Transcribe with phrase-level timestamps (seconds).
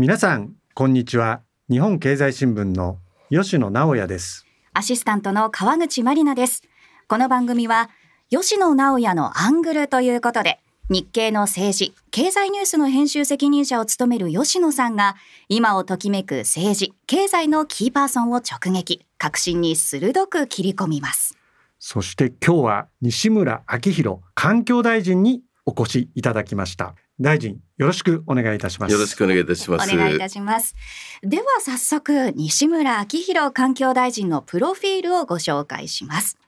[0.00, 2.98] 皆さんこんにちは日本経済新聞の
[3.30, 6.62] 吉野直也ですアシスタントの川口真理奈です
[7.08, 7.90] この番組は
[8.30, 15.16] 吉野直也のアングルということで日経の政治、経済ニュースの編集責任者を務める吉野さんが、
[15.50, 21.36] 今をときめく政治、経済のキーパーソンを直撃、革新に鋭く切り込みます。
[21.78, 26.94] そして今日は西村明宏環境大臣にお越しいただきました。
[27.20, 28.92] 大臣よろしくお願いいたします。
[28.92, 29.94] よろしくお願いいたします。
[29.94, 30.74] お願いいたします。
[31.22, 36.38] では早速西村明宏環境大臣のプロフィールをご紹介します。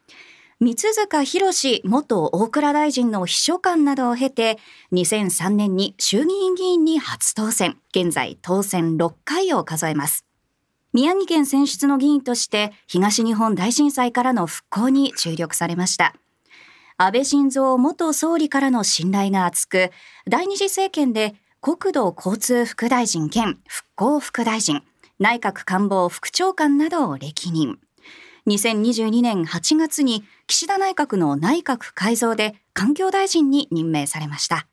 [0.61, 4.59] 三塚博元大蔵大臣の秘書官などを経て、
[4.93, 10.27] 2003年に衆議院議員に初当選、現在当選6回を数えます。
[10.93, 16.15] 宮城県選出の議員として東日本大震災からの復興に注力されました。
[17.03, 19.91] 安倍晋三元総理からの信頼が厚く、
[20.29, 24.83] 第二次政権で国土交通副大臣兼復興副大臣、
[25.19, 27.79] 内閣官房副長官などを歴任。
[28.47, 34.67] 2022年8月に岸田内閣の内閣改造で環境大臣に任命されました。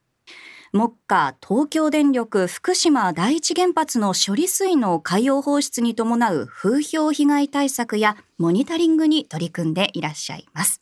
[0.73, 10.82] 目下東京電力福島第一原発の処理水の海洋放出に伴う風評被害対策やモニタリングに取り組んでいらっしゃいます。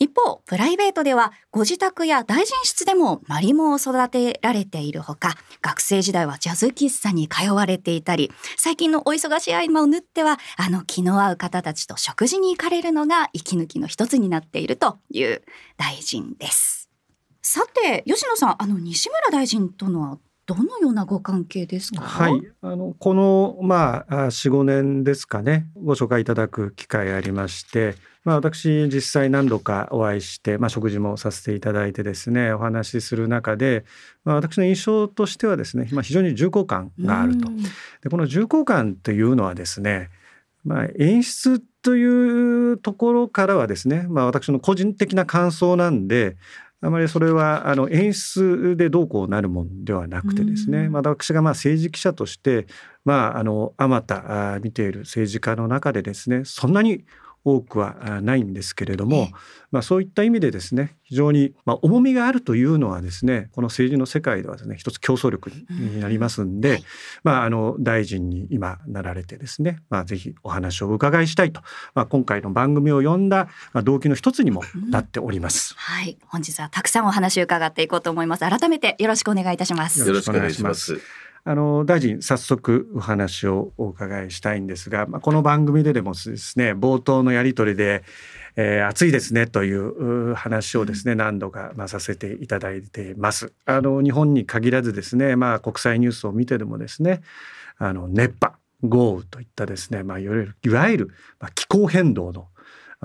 [0.00, 15.42] 一方、プライベートではご自宅や大臣室でもマリモを育てられているほか、学生時代はジャズ喫茶に通われていたり、最近のお忙しい合間を縫っては、あの気の合う方たちと食事に行かれるのが息抜きの一つになっているという
[15.76, 16.88] 大臣です。
[17.42, 22.00] さて、吉野さん、あの西村大臣とのどのようなご関係ですか？
[22.00, 27.96] はい、あのこのまあ四五年ですかね、ご紹介いただく機会ありまして、
[28.28, 33.86] まあ私実際何度かお会いして、まあ食事もさせていただいてですね、お話しする中で、
[34.22, 37.48] まあ私の印象としてはですね、まあ非常に重厚感があると。
[38.02, 40.10] でこの重厚感というのはですね、
[40.62, 46.36] まあ演出というところからはですね、まあ私の個人的な感想なんで。
[46.80, 52.68] あまりそれはあの演出でどうこうなるもんではなくてですね、まあ、私がまあ政治記者として、
[53.04, 57.04] まあ、あのあまた見ている政治家の中でですねそんなに
[57.44, 59.28] 多くはないんですけれども、
[59.70, 66.82] まあ、そういった意味でですね非常にまあ重みがあるというのはですねこの政治の世界ではですね一つ競争力になりますんで、
[67.24, 71.62] まあ、あの大臣に今なられてですね、まあ、ぜひお話をお伺いしたいと、
[71.94, 73.48] まあ、今回の番組を呼んだ
[73.84, 76.18] 動機の一つにもなっております、はい。
[76.26, 78.40] 本日はたくさんお話を伺っていこうと思います。
[78.40, 80.06] 改めてよろしくお願いいたします。
[80.06, 81.00] よろしくお願いします
[81.44, 88.04] あの大臣早速お話をお伺いしたいんですが、まあ、この番組ででもですね冒頭のやり取りで、
[88.56, 93.52] えー、暑いですねという話をですね何度かまあさせていただいています。
[93.64, 97.20] あの日本に限らずですね、まあ、国際ニュースを見てでもですね
[97.78, 101.10] あの熱波豪雨といったですね、まあ、いわゆるいわゆる
[101.54, 102.48] 気候変動の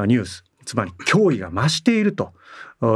[0.06, 2.34] ニュースつまり脅威が増していると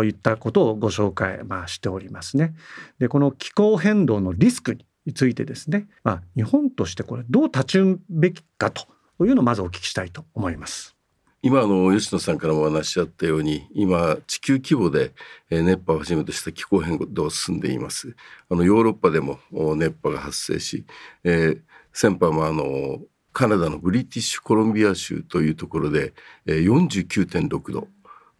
[0.03, 2.53] いったことをご紹介、まあ、しておりますね。
[3.00, 8.85] でこの気候変動のリスクにについてですね、まあ、日本としてこれどう立ちるべきかと
[9.25, 10.95] いうのをまずお聞きしたいと思います。
[11.41, 15.13] 今の吉野さんからもお話しあったように今地球規模で
[15.50, 18.16] 熱波をはじめとした気候変動が進んでいます。
[18.50, 19.40] あのヨーロッパでも
[19.75, 20.85] 熱波が発生し、
[21.23, 21.62] えー、
[21.94, 23.00] 先般もあの
[23.31, 26.13] カナダのブリティッシュコロンビア州というところで
[26.47, 27.88] 49.6度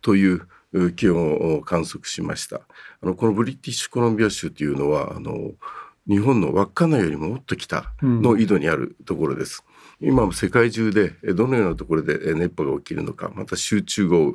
[0.02, 2.62] という気温を観測しました。
[3.02, 5.52] あのこのブリティッシュコロンビア州というのはあの
[6.08, 9.64] 日本の稚内よりももっと北の緯度にあるところです。
[10.02, 14.34] うん、今も世界中でどのようなところで熱波が起きるのかまた集中豪雨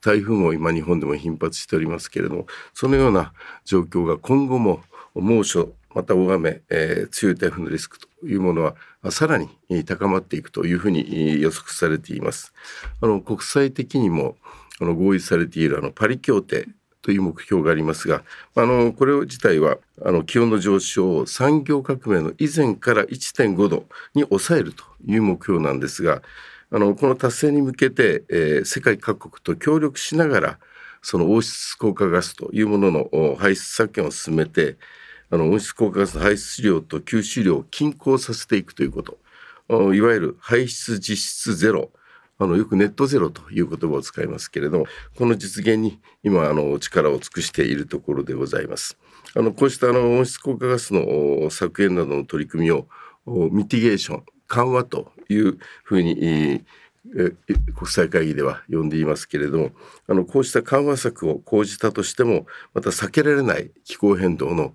[0.00, 3.32] 台風も今日本でも頻発しておりますけれどもそのような
[3.64, 4.82] 状況が今後も
[5.14, 8.74] 猛暑また大雨、えー、強い台風のリスクというものは
[9.10, 9.48] さらに
[9.86, 12.52] 高まっていくというふうに予測されています。
[13.00, 14.36] あの国際的にも
[14.80, 16.68] あの合意されているあのパリ協定
[17.04, 18.24] という目標がありますが、
[18.56, 23.84] あのこれ自体はあの気温の上昇を産業革命の以前から1.5度
[24.14, 26.22] に抑えるという目標なんですが、
[26.70, 30.58] あのこの達成に向けて、えー、世界各国と協力しながら
[31.02, 34.78] その温室効果ガスというものの排出削減を進めて
[35.30, 39.18] あの温室効果ガスの排出量と吸収量を均衡させていくということ。
[39.94, 41.90] いわゆる排出実質ゼロ
[42.38, 44.86] あのよくネットゼロという言葉を使いますけれども
[45.16, 48.98] この実現に今あの力を尽くしているところでございます。
[49.36, 52.86] あのこうしたあの温室効果ガスの削減などの取り組みを
[53.26, 56.64] ミティゲーション緩和というふうに
[57.74, 59.70] 国際会議では呼んでいますけれども
[60.08, 64.74] あのこうした緩和策を講じたとしてもまた避けられない気候変動の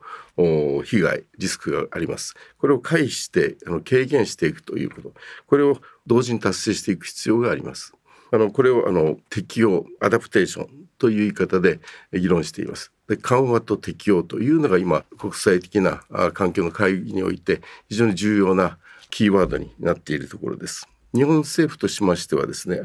[0.84, 2.36] 被害リスクがあります。
[2.60, 5.14] これを回避してあの軽減していくということ。
[5.48, 7.94] これを同時に達成していく必要があります。
[8.32, 11.80] あのこれをあの適用アダプテーションという言い方で
[12.14, 12.94] 議論しています。
[13.08, 16.04] で緩和と適用というのが今国際的な
[16.34, 18.78] 環境の会議において非常に重要な
[19.10, 20.88] キーワードになっているところです。
[21.14, 22.82] 日本政府としましてはですね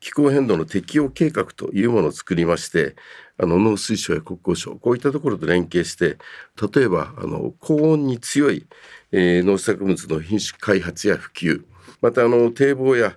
[0.00, 2.94] 気候変動の適用計画というものを作りまして
[3.38, 6.18] あの農水省や国交省こういったところと連携して
[6.74, 8.66] 例えばあの高温に強い、
[9.12, 11.64] えー、農作物の品種開発や普及
[12.02, 13.16] またあの堤防や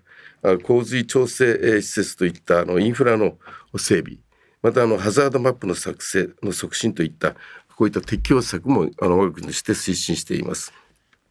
[0.64, 3.38] 洪水調整施設といったあのインフラの
[3.78, 4.20] 整備
[4.62, 7.34] またあのハザードマップの作成の促進といった
[7.76, 10.74] こういった適用策もあの我が国として推進しています。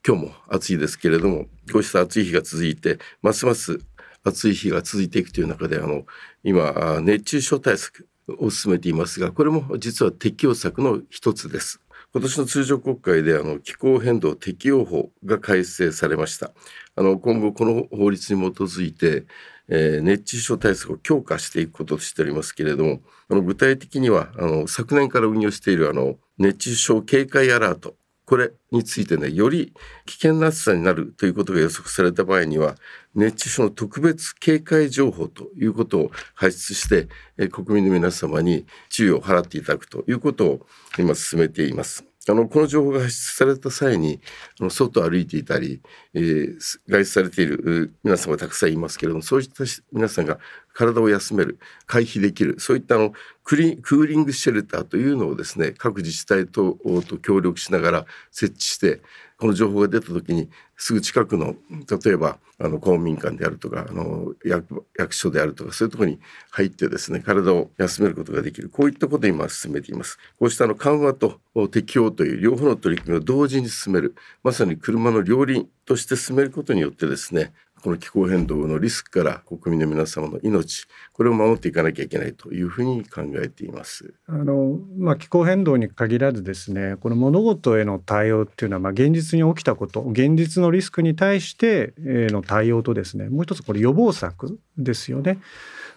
[0.06, 3.80] 今日も暑いですけれどもこうした暑い日が続いてますます
[4.22, 6.04] 暑い日が続いていくという中であの
[6.44, 8.08] 今熱中症対策
[8.38, 11.80] を進めていますがこれも実は適用策の一つです。
[12.12, 16.52] 今年の通常国会であの気候変動適用法が改正されました。
[16.94, 19.26] あの今後この法律に基づいて、
[19.68, 27.96] えー、熱中症対策を強化していくこととしておりますけれども、あの具体的にはあの昨年から運用しているあの熱中症警戒アラート
[28.26, 29.72] これについてね、より
[30.04, 32.74] 危険な暑さになるということが予測された場合には、
[33.14, 37.08] 熱中症の特別警戒情報ということを発出して、
[37.38, 40.66] え国民の皆様に注意を払っていただくということを
[40.98, 42.04] 今進めています。
[42.28, 44.20] あのこの情報が発出された際に
[44.60, 45.80] あの外を歩いていたり、
[46.12, 46.58] えー、
[46.88, 50.40] 外出されている皆様がたくさんいますけれどもそういった皆さんが
[50.76, 53.12] 体を休める回避できるそういったあの
[53.44, 56.76] クリクーリングシェルターというのをですね各自治体と
[57.08, 59.00] と協力しながら設置して
[59.38, 66.18] この情報が出た時にすぐ近くの例えばあの公民館であるとかあの役役所であるとかそういうところに
[66.50, 68.68] 入ってですね体を休めることができる。
[68.68, 70.18] こういったことを今進めています。
[70.38, 71.40] こうしたあの緩和と
[71.70, 74.14] 適用という両方の取り組みを同時に進める。
[74.42, 77.52] まさに車の両輪として進めることによってですね
[77.86, 84.12] この気候変動のリスクから国民の皆様の命これを守っていかなきゃいけないというふうに考えています。
[84.26, 95.38] あのまあ、気候変動に限らずですねこの物事への対応っていうのは、まあ、現実に起きたこと現実のリスクに対しての対応とですねもう一つこれ予防策ですよね。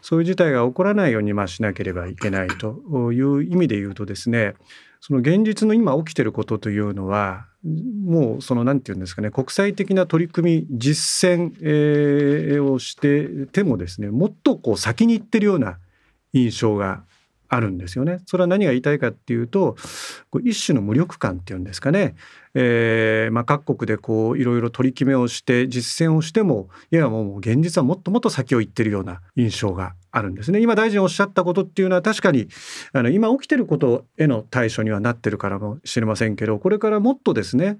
[0.04, 4.54] そういう事態が起こらないようにまあしなければいけないという意味で言うとですね
[5.02, 15.78] その現実の今起きてることというのはもうその何て言うんですかね国際的な取り組み実践、えー、をしててもですねもっとこう先に行ってるような
[16.34, 17.04] 印象が
[17.50, 18.20] あるんですよね。
[18.26, 19.76] それは何が言いたいかっていうと
[20.44, 22.16] 一種の無力感っていうんですかね、
[22.54, 30.60] えーまあ、各国でこういろいろ取り決めをして実践をしてもいやもう現実はもっともっと先を行ってるような印象があるんですね。
[30.62, 32.48] 今大臣おっしゃったことっていうのは確かに
[32.94, 37.78] あの今起きてることへの対処にはなってるからもしれませんけどこれからもっとですね、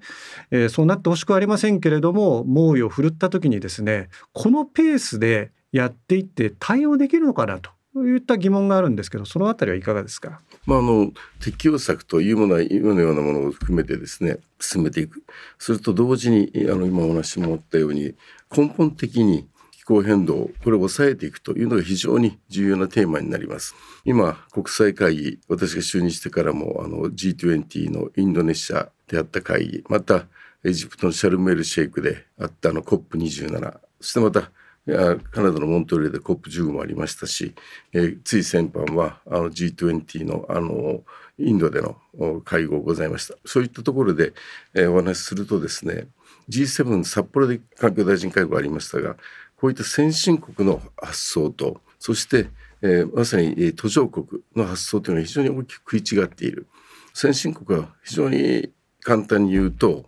[0.50, 11.10] えー、そうなってほしくありませんけれども猛威を振るった時にですねこのペースでやっていって対応できるのかなとといった疑問があるんですけどそのあたりはいかがですか、まあ、あの
[11.40, 15.24] 適用策というものは今のようなものを含めてですね進めていく。
[15.58, 18.14] それと同時にあの今お話もあったように
[18.54, 23.74] 根本的に気候変動これを抑えていくというのが非常に重要なテーマになります。
[24.04, 30.26] 今国際会議私が就任してからもあの G20 のインドネシアであった会議また
[30.62, 34.50] エジプトのシャルメルシェイクであったあの COP27 そしてまた
[34.86, 37.54] カナダのモントリーで COP15 もありましたし、
[37.92, 41.02] えー、つい先般はあの G20 のあの
[41.38, 41.96] インドでの
[42.42, 43.34] 会合ございました。
[43.44, 44.32] そういったところで、
[44.74, 46.06] えー、お話しするとですね
[46.48, 49.16] G7 札幌で環境大臣会合ありましたが
[49.56, 52.48] こういった先進国の発想とそして、
[52.82, 56.66] えー、まさに途上国の発想というのは非常に大きく食い違っている。
[57.12, 58.70] 先進国は非常に
[59.02, 60.06] 簡単に言うと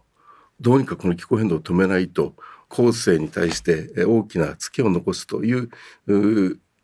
[0.60, 2.34] どうにかこの気候変動を止めないと
[2.72, 5.68] 後世に対して大きなツケを残すという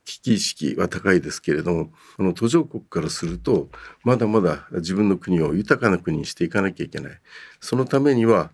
[0.05, 3.71] 危機意識は高いですけれどもこの途上国からすると
[4.05, 7.13] まだまだ自分の国を豊かな国にしていかなきゃいけない
[7.61, 8.51] そのためには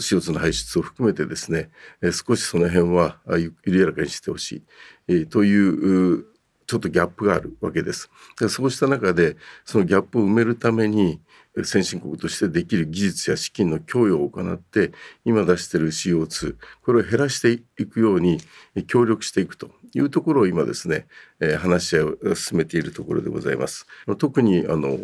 [0.00, 1.70] CO2 の排出を含めてですね
[2.12, 3.18] 少しその辺は
[3.64, 4.62] 緩やかにしてほし
[5.08, 6.24] いという
[6.66, 8.10] ちょっとギャップがあるわけです。
[8.48, 11.20] そうした中でそのギャップを埋めるために
[11.64, 14.92] 先進国としてできる技術や資金の供与を行って
[15.24, 18.38] 今出している CO2 これを減らしていくように
[18.86, 21.06] 協力していくというところを今ですね、
[21.40, 23.86] え、話し合いを進めているところでございます。
[24.18, 24.98] 特にあの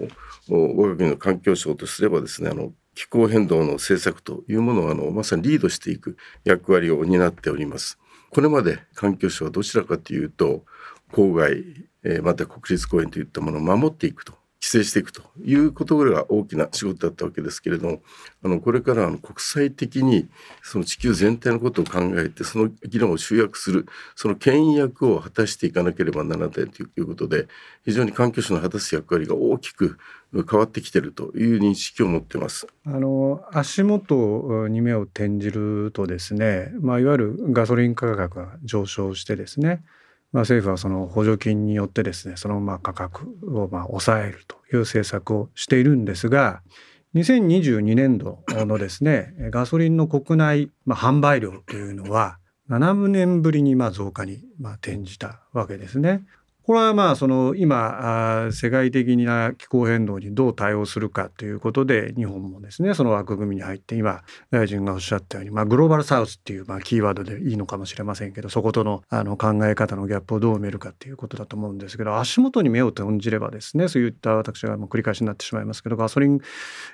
[0.49, 7.99] 我が国の環境省とすればですねあの気候変動の政策というものをあのまさにリードしていく役割を担っております。
[8.31, 10.65] これまで環境省はどちらかというと
[11.13, 11.65] 郊外、
[12.05, 18.03] え、また国立公園といったものを守っていくと規制していくということが大きな仕事だったわけですけれども
[18.45, 20.29] あのこれからあの国際的に
[20.63, 26.67] その地球全体のことを考えてその議論を集約するその牽引役を果たしていかなければならないとい
[26.99, 27.49] うことで
[27.85, 29.99] 非常に環境省の果たす役割が大きく
[30.33, 32.67] 変わってきているという認識を持ってます。
[32.87, 39.83] あの足元に目を転じるとですね、まあ、いわゆるガソリン価格が上昇してですね
[40.33, 46.63] まあ、政府はその補助金によってですねそのまあ価格をまあ抑えるという政策をしているんですが
[47.15, 52.39] 2022年度のですねガソリンの国内、販売量というのは
[52.71, 56.25] 7年ぶりにまあ増加にまあ転じたわけですね。
[56.65, 76.41] これはまあその今世界的な気候変動にどう対応するかということで日本もですねその枠組みに入って今大臣がおっしゃったように、まあ、グローバルサウスっていうまあキーワードでいいのかもしれませんけどそことのあの考え方のギャップをどう埋めるかっていうことだと思うんですけど足元に目を転じればですねそういった私はもう繰り返しになってしまいますけどガソリン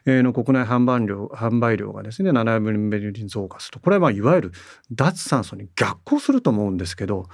[0.06, 4.52] の国内販売量販売量がですね7分ぶりに増加するとこれはまあいわゆる
[4.90, 7.28] 脱炭素に逆行すると思うんですけど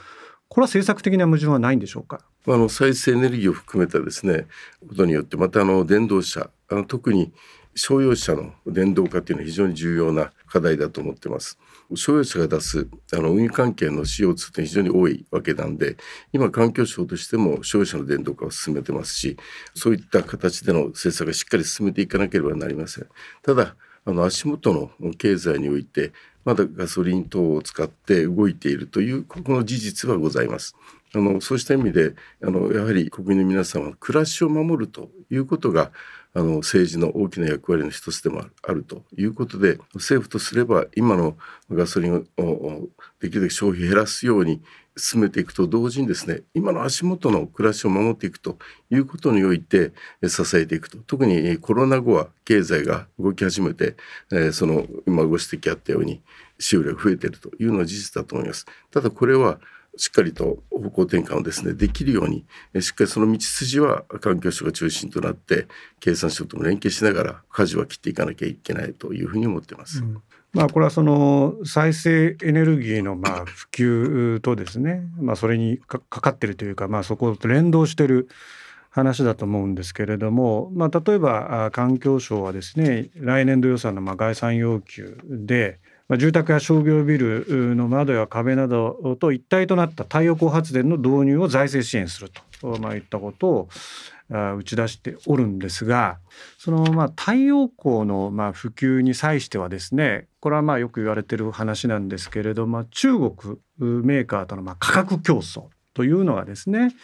[0.55, 2.21] これは政策的な矛盾はないんでしょうか？
[2.47, 4.47] あの再生エネルギーを含めたですね
[4.89, 7.33] ことによってまたあの電動車あの特に
[7.75, 11.59] 商用車の電動化というのは非常に重要な課題だと思ってます。
[11.97, 15.97] 商用車が出すあの運輸関係の CO2 って非常に多いわけなんで
[16.33, 19.37] 今環境省としても商用車の電動化を進めてますし
[19.75, 23.09] そういった形での政策をしっかり進めていかなければなりません。
[23.43, 23.75] ただ
[24.07, 26.13] あの足元の経済において
[26.45, 30.77] まだガソリン等を使って動いているというこの事実はございます。
[31.15, 35.93] あのそうした意味であのやはり国民の皆さんは暮らしを守るということが
[36.35, 41.37] あの政治の大きな役割の一つでもあるということで政府とすれば今の
[41.71, 42.89] ガソリンを
[43.21, 44.61] できるだけ消費減らすように
[44.97, 48.59] 進めていくと同時にですね今の足元の暮らしを守っていくと
[48.91, 49.93] いうことにおいて
[50.27, 53.97] 支えていくと特にコロナ後は経済が動き始めて
[54.53, 56.23] その今ご指摘あったように
[56.59, 58.67] 使用量が増えているというのは事実だと思います。
[58.91, 59.59] ただこれは
[59.97, 62.45] しっかりと方向転換をですねできるように
[62.81, 65.69] しっかりその道筋は環境省が中心となって
[66.01, 70.01] 経産省とも連携しながら舵は切っていかなきゃいけないというふうに思ってます。
[70.01, 70.23] うん
[70.55, 78.29] まあ、これはその再生エネルギーのまあ普及とですね、まあ、それにかかってるというか、まあ、そこと連動してる
[78.91, 92.31] 話だと思うんですけれども、まあ、例えば環境省はですね来年度予算のまあ概算要求で、まあ、住宅や商業ビルの窓や壁などと一体となった太陽光発電の導入を財政支援する
[92.61, 93.69] と、まあ、いったことを
[94.31, 96.19] 打ち出しておるんですが
[96.59, 103.33] そのまあ太陽光のまあ普及に際してはですねこれはまあよく言われてる話なんですけれども中国
[103.79, 106.95] メーカーとのまあ価格競争というのがですね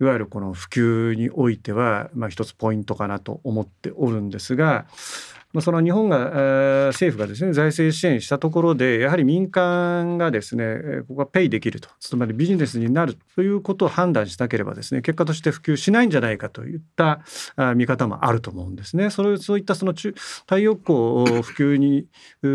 [0.00, 4.86] いわゆるこの普及においてはまあ一つポイントかなと思っておるんですが
[5.52, 17.20] まあ、その日本が政府がですね財政支援したところでやはり民間がですねここがペイできるとつまりビジネスになるということを判断しなければですね結果として普及しないんじゃないかといった
[17.74, 19.10] 見方もあると思うんですね。
[19.10, 22.06] それそういったその中太陽光を普及に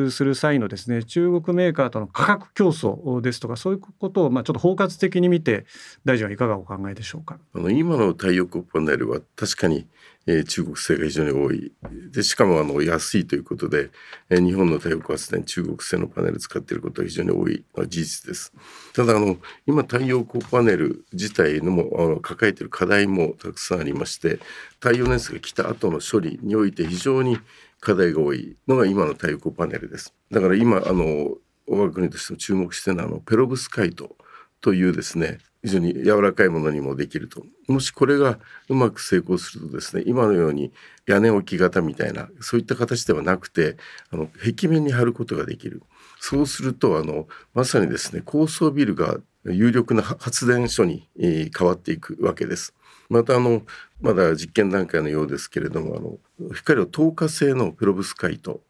[0.10, 5.66] する際のですね中国メーカーとの価格競争ですとかそういうことをまあちょっと包括的に見て
[6.04, 7.38] 大臣はいかがお考えでしょうか？
[7.54, 9.86] あの今の太陽光パネルは確かに
[10.28, 11.72] えー、中国製が非常に多い。
[12.12, 13.90] でしかもあの安いということで、
[14.30, 18.54] えー、日本の太陽光発電中国製のパネル使っていることは非常に多いのは事実です。
[18.94, 24.40] ただあの今太陽光パネル自体のもあの抱えている課題もたくさんありまして
[24.80, 27.40] 太陽熱が来た後の処理において非常に
[27.80, 30.14] 課題が多いのが今の太陽光パネルです。
[30.30, 34.16] だから今あの我が国としても注目してるのはあのペロブスカイト
[34.62, 40.72] というですね非常に柔らかいものにもできるともしこれがうまく成功するとですね今のように
[41.06, 43.78] 屋根置き型みたいなそういった形ではなくて
[44.12, 45.82] あの壁面に貼ることができる
[46.20, 52.74] そうするとあのまさにですね高層ビルが有力な発電所に、え変わっていくわけです。
[53.10, 53.62] またあの
[54.02, 56.00] まだ実験段階のようですけれどもあ
[56.42, 58.62] の光を透過性のペロブスカイト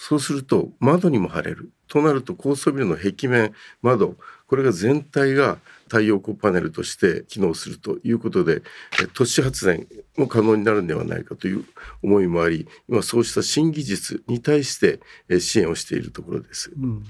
[0.00, 3.52] そうすると窓にも貼れるとなると高層ビルの壁面
[3.82, 4.14] 窓
[4.46, 8.62] これが全体が太陽光パネルとして機能するということで
[9.14, 11.64] 都市発電も可能になるんではないかという
[12.00, 15.00] 思いもあり今そうした新技術に対して
[15.40, 16.70] 支援をしているところです。
[16.76, 17.04] うん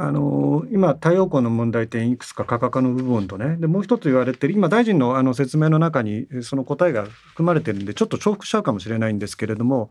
[0.00, 9.90] あの今太陽光の問題点いくつか価格の部分とねでもう一つ言われてる今大臣のあの説明の中にその答えが含まれてるんでちょっと重複しちゃうかもしれないんですけれども、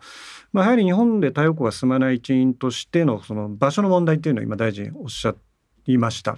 [0.53, 5.35] まあ、やはり日本で太陽光が進まない一因としてのその場所の問題っていうのを今大臣おっしゃ
[5.87, 6.37] いました。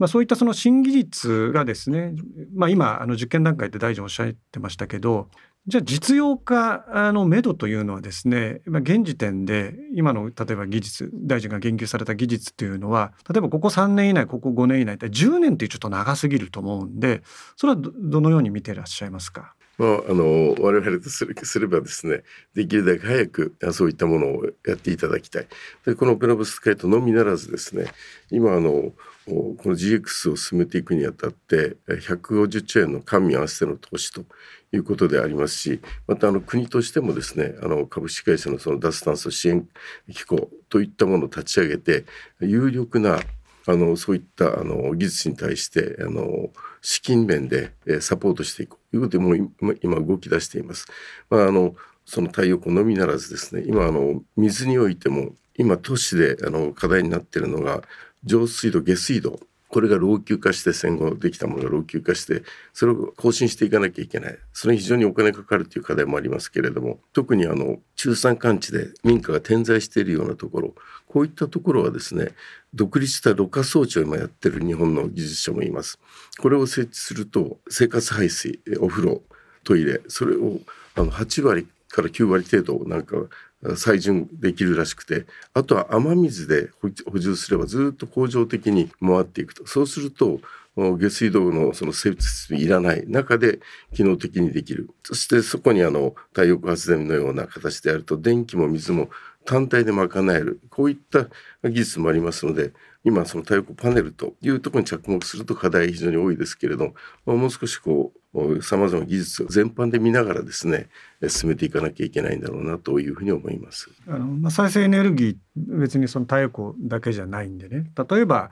[0.00, 2.16] まあ、そういったその新技術がですね、
[2.52, 5.28] まあ、今あの実験段階で大臣おっしゃってましたけど
[5.66, 17.22] じゃあ実用化のめどというのはですね、ま、現時点で今の例えば技術大臣が言及された技術というのは例えばここ3年以内ここ5年以内って10年ってちょっと長すぎると思うんで
[17.56, 19.54] それはどのように見ていらっしゃいますか？
[19.76, 22.22] まあ、あの我々とすればですね
[22.54, 25.46] できるだけ早くそういったものをやっていただきたい。
[25.84, 27.86] でこのペナブスカイトのみならずですね
[28.30, 28.92] 今あの
[29.26, 34.24] この GX を進めていくにあたって150兆円の官民合わせての投資と
[34.72, 39.66] いうことでありますしまたあの国としてもですねあの株式会社のその脱炭素支援
[40.12, 42.04] 機構といったものを立ち上げて
[42.40, 43.20] 有力な
[43.66, 46.50] あのそういったあの技術に対してあの
[46.82, 50.86] 資金面でサポートしていくということでもう今動き出しています。
[51.30, 51.74] まあ、あの
[52.04, 57.82] その太陽光のみならずですね今あの水においても今都市であの課題になっているのが
[58.24, 70.74] 上水道下水道これが老朽化して戦後できたものが老朽化してそれを更新していかなきゃいけないそれに非常にお金かかるという課題もありますけれども特にあの中山間地で民家が点在しているようなところ
[71.14, 72.30] こういったところはですね
[72.74, 76.00] 独立したろ過装置を今やってる日本の技術者もいます。
[76.40, 79.22] これを設置すると生活排水お風呂
[79.62, 80.58] トイレそれを
[80.96, 83.14] あの8割から9割程度なんか
[83.62, 86.90] 採順できるらしくてあとは雨水で補
[87.20, 89.68] 充すればずっと恒常的に回っていくと。
[89.68, 90.40] そうすると
[90.76, 93.60] 下水道のその設備いらない中で
[93.94, 94.90] 機能的にできる。
[95.04, 99.10] そしてそこにあの太陽光発電のような形であると電気も水も
[99.44, 100.60] 単体で賄える。
[100.70, 101.26] こういった
[101.68, 102.72] 技術もありますので
[103.04, 106.94] 今その太陽光パネルというところに着目すると課題非常に多いですけれど
[107.26, 110.88] もう少しこうさまざまな技術を全般で見ながらですね
[111.28, 113.90] 進めていかなきゃいけないんだろうなというふうに思います。
[114.08, 117.84] あのまあ、再生エネルギー別にその太陽光だけじゃないんでね。
[118.10, 118.50] 例えば、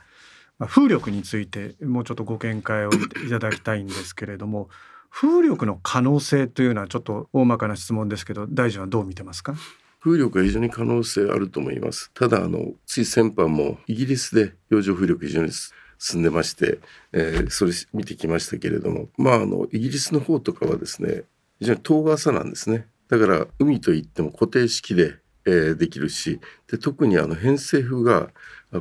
[0.58, 2.90] まあ、風力についてもうちょっとご見解を
[3.26, 4.68] いただきたいんですけれども
[5.10, 9.54] 風力の可能性というのはちょっと大まかな質問ですけど大臣はどう見てますか？
[10.04, 12.10] 風力は非常に可能性あると思います。
[12.12, 15.50] ただあのつい先般もイギリスで洋上風力非常に
[15.98, 16.80] 進んでまして、
[17.12, 21.22] えー、それ見てきましたけれどもまああのイギリスの方とかはですね
[21.60, 22.88] 非常に遠浅なんですね。
[23.08, 25.14] だから海といっても固定式で、
[25.46, 28.30] えー、できるしで特にあの偏西風が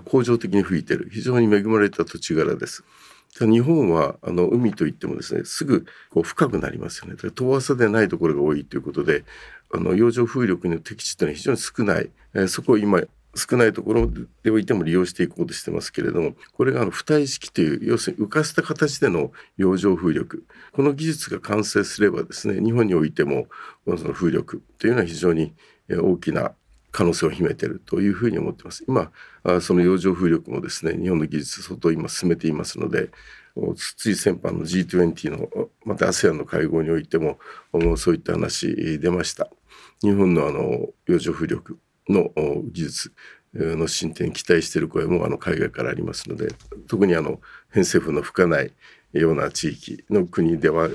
[0.06, 2.84] 恒常的に吹いてる非常に恵まれた土地柄です。
[3.40, 9.24] 日本はあの海といってもですねすぐこう深くなりますよね遠浅でないところが多いということで
[9.74, 13.02] あの洋上風力の適地というのは非常に少ない、えー、そこを今
[13.36, 14.10] 少ないところ
[14.44, 23.48] でおいても利用していこうとしてますけれどもこれがあの浮体式という要するに浮かせた形での洋上風力この技術が完成すればですね日本においても
[23.86, 25.54] その風力というのは非常に
[25.90, 26.52] 大きな
[26.92, 28.84] 可能性を秘めているというふうに思ってます。
[28.86, 29.12] 今
[29.62, 33.12] その洋上風力もですね日本の技術相当今進めていますので
[33.76, 37.40] つい先般の G20 のまた ASEAN の会合においても
[37.96, 39.50] そういった話出ました。
[40.02, 42.32] 日本のあの洋上風力の
[42.72, 43.14] 技術
[43.54, 46.50] の進展に期待している声もあの海外からありますので
[46.88, 48.74] 特にあの偏西風の吹かない
[49.14, 50.88] ような地域の国では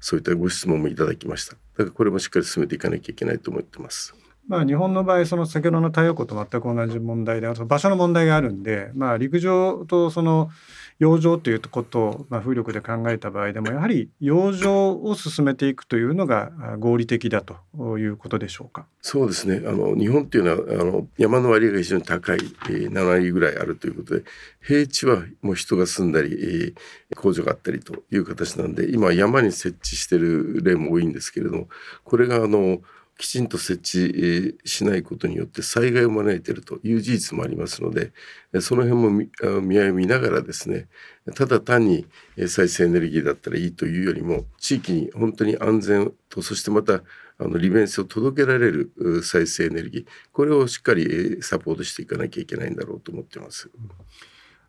[0.00, 4.14] そういったご質問もいただきましただからこれもしっかり進めていかなきゃいけないと思ってます。
[4.46, 10.50] まあ、日本の場合その先ほどの太陽光と全く同じ問題で場所の問題があるんで、まあ、陸上とその
[10.98, 18.86] 洋上ということを、まあ、風力で考えた場合でもやはり洋上を進めていくというのが合理的だということでしょうか？
[19.02, 24.24] そうですねあの日本っていうのはあの山の割合が非常に高い、えー、7割ぐらいあるということで
[24.60, 26.74] 平地はもう人が住んだり、えー、
[27.16, 31.68] 工場があったりという形なんで今山に設置してる例も多いんですけれども
[32.04, 32.80] これがあの
[33.16, 38.12] きちんと設置しないことによって災害を招いているという事実もありますので
[38.60, 40.88] その辺も見合い見ながらですね
[41.36, 42.06] ただ単に
[42.48, 47.02] 再生エネルギーだったらいいというよりも地域に本当に安全とそしてまた
[47.38, 53.70] あの利便性を届けられる再生エネルギーこれをしっかりサポートしていかなきゃいけないんだろうと思ってます。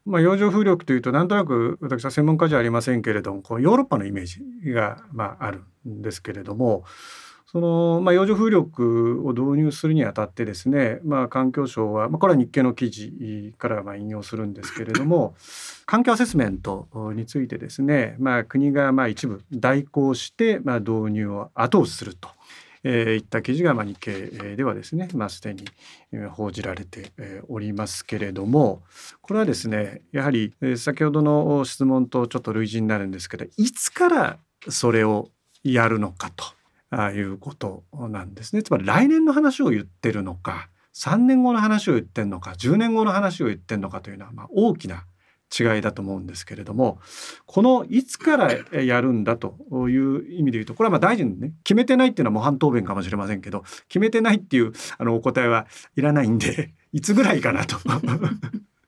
[0.05, 6.83] まあ、洋上風力というとなんとなく私は専門家じゃありませんけれどもこうヨーロッパのイメージが、まあ、あるんですけれども
[7.55, 15.35] その、まあ、洋上風力を導入するにあたってですね、まあ、環境省は、まあ、これは日経の記事からまあ引用するんですけれども
[15.87, 22.27] 環境アセスメントについてですね、まあ、国がまあ一部代行して、まあ、導入を後押しすると。
[22.87, 25.65] えー、いった記事が、まあ、日経ではですね、まあ、すでに
[26.29, 27.13] 報じられて
[27.47, 28.83] おりますけれども
[29.21, 34.37] これはですねやはり先ほどの質問とちょっと類似になるんですけどいつから
[34.69, 35.31] それを
[35.63, 36.45] やるのかと
[36.91, 38.63] いうことなんですね。
[38.63, 45.05] つまり来年の話を言ってるのか3年後の話を言ってるのか10年後の話を言ってるのかというのはまあ大きな
[45.57, 46.99] 違いだと思うんですけれども
[47.45, 49.57] このいつからやるんだと
[49.89, 57.77] いう意味で言うとこれはまあ大臣ね決めてないっていうのは模範答弁かもしれませんけど決めてないっていうあのお答えはいらないんでいつぐらいかなと。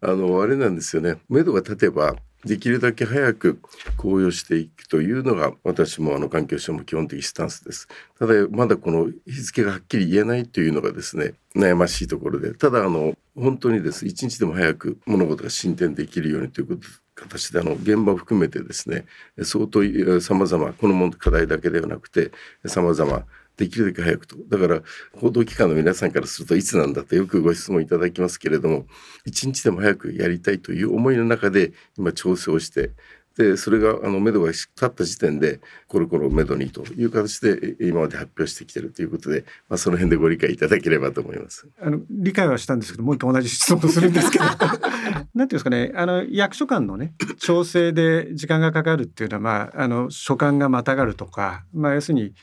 [0.01, 1.17] あのあれなんですよね。
[1.29, 3.59] 目処が立てばできるだけ早く
[3.97, 7.87] 公表していくというのが私もあの環境省も基本的スタンスです。
[8.19, 12.53] ただまだこの日付がはっきり言えないというのがですね悩ましいところで。
[12.53, 14.05] ただあの本当にです。
[14.05, 16.81] 一日でも早く物事が進展できるようにということ
[17.17, 19.05] 形であの現場を含めてですね
[19.41, 19.81] 相当
[20.21, 22.31] さまざまこの課題だけではなくて
[22.65, 23.23] さまざま
[23.57, 24.37] できるだけ早くと。
[24.49, 24.81] だから、
[25.13, 28.85] 報道機関の皆さんからするといつなんだとよくご質問いただきますけれども、
[29.25, 32.91] 一日でも早くやりたいという思いの中で今調整をして、
[33.37, 41.67] でそれがあの目処が立った時点でコロコロ目処にという形で今まで発表してきているということで、まあ、その辺でご理解いただければと思います。
[41.79, 52.33] あの理解はしたんですけどもう一回同じ質問をするんですけど なんていうんですかねあの役所間のね調整で時間がかかるっていうのは、まあ、あの所管がまたがるとか、まあ、要するに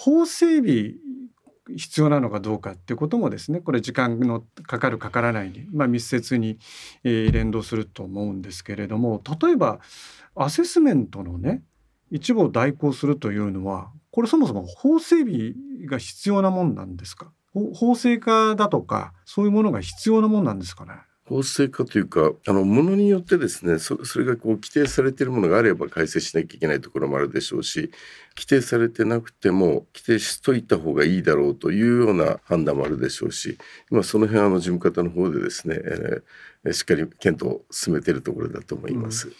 [0.00, 0.94] 法整備
[1.76, 6.56] 必要なのかどうかっていうこともですねこれ時間のかかるかからないに、まあ、密接に、
[7.02, 9.80] え、連動すると思うんですけれども例えば
[10.36, 11.64] アセスメントのね
[12.12, 15.54] 一部を代行するというのはこれそもそも法整備
[15.86, 17.32] が必要なもんなんですか？
[17.74, 20.92] 法制化だとかそういうものが必要なもんなんですかね？
[21.28, 27.90] 法制化というかあのものによってですねそれがこう規定されているものがあれば改正しなきゃいけないところもあるでしょうし
[28.34, 33.58] 規定されてなくても規定しといた方がいいだろうというような判断もあるでしょうし
[33.90, 35.76] 今その辺あの事務方の方でですね、
[36.64, 39.28] えー、しっかり検討を進めているところだと思います。
[39.28, 39.34] うん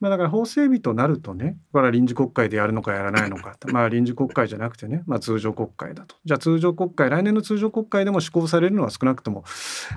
[0.00, 9.44] まあ、だから法整備となるとねこれは臨時国会でやるのかやらないのか まあ臨時国会じゃなくてね、まあ、通常国会だとじゃあ通常国会来年の通常国会でも施行されるのは少なくとも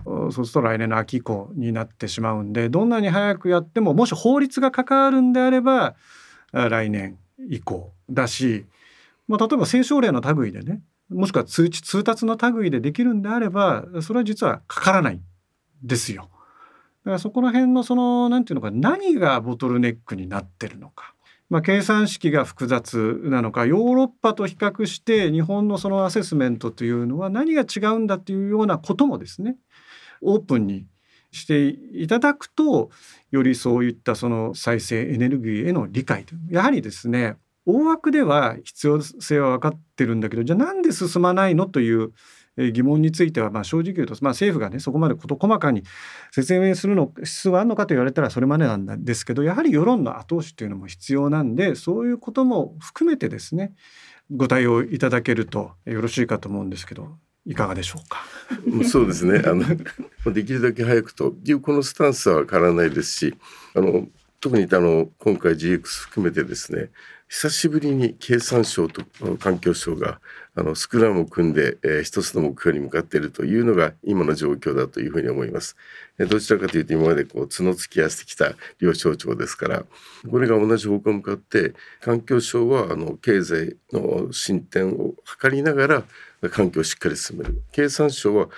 [0.06, 5.96] そうすると来年の秋以降になってしまうんでどんなに早くやってももし法律が関わるんであれば
[6.52, 7.18] 来年
[7.50, 8.66] 以降だし、
[9.28, 15.22] まあ、例えば政省令の類でねもしくは通知通達の類でできるんであればそれは実はかからない
[15.84, 16.30] ですよ。
[17.04, 21.14] だからそこら辺のその何て言うのか何がボトルネックになってるのか。
[21.50, 29.58] まあ、計算式が複雑なのかヨーロッパと比較して日本のそのアセスメントというのは何が違うんだっていうようなこともですね
[30.22, 30.86] オープンに
[31.32, 32.90] していただくと
[33.32, 37.36] よりそういったその再生エネルギーへの理解とやはりですね
[37.66, 42.12] 大枠では必要性は分かってるんだけどじゃあなんで進まないのという
[42.58, 45.84] 疑問についてはまあ正直言うと、まあ、政府がねそこまで事細かに
[46.32, 53.74] 説明するの必要があるのかと言われたらそれまでなんですけどやはり世論の後押しというのも必要なんでそういうことも含めてですね
[54.36, 58.24] ご対応いただけるとよろしいかと思うんですけどいかがでしょうか？
[58.86, 59.42] そうですね。
[59.46, 63.36] あのできるだけ早くというこのスタンスは変わらないですし、
[63.74, 64.08] あの
[64.40, 66.92] 特にあの今回 GX 含めてですね、
[67.28, 69.04] 久しぶりに経産省と
[69.40, 70.22] 環境省が
[70.54, 75.78] あのスクラムを組んで、えー、一つの目標に向かっているというのが今の状況だというふうに思います。
[76.20, 79.86] えー、どちらかというと今までこう角突き合わせてきた両省庁ですから
[80.30, 86.04] これが同じ方向に向かって環境省はあの経済の進展を図りながら
[86.50, 87.62] 環境をしっかり進める。
[87.72, 88.50] 経産省は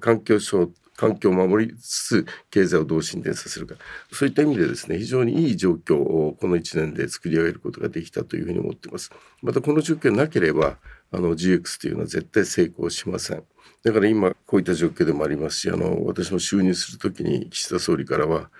[0.00, 3.76] 環境省環境を守りつつ経済をどう進展させるか。
[4.10, 9.12] そういった意味でですね非常にいい状況をこの1年で作り上げることができたというふうに思っています。
[9.42, 10.78] またこの状況なければ
[11.12, 13.42] あの GX というのは絶対成功しません。
[13.82, 18.50] だから今こういった状況でもありますしあの私も就任する時に岸田総理からは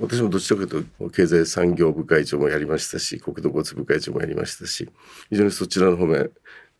[0.00, 4.88] 私もどちらかというと経済産業部会長もやりましたし国土交通部会長もやりましたし
[5.30, 6.30] 非常にそちらの方面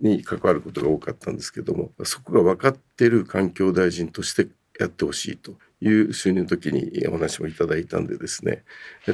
[0.00, 8.62] に関わることが多かったんですけどもそこが分かっている環境大臣としてやってほしいという就任の時にお話もいただいたんでですね。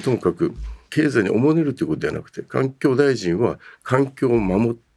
[0.02, 0.54] ともかく
[0.90, 4.91] 経済におもねるということではなくて環境大臣は環境を守って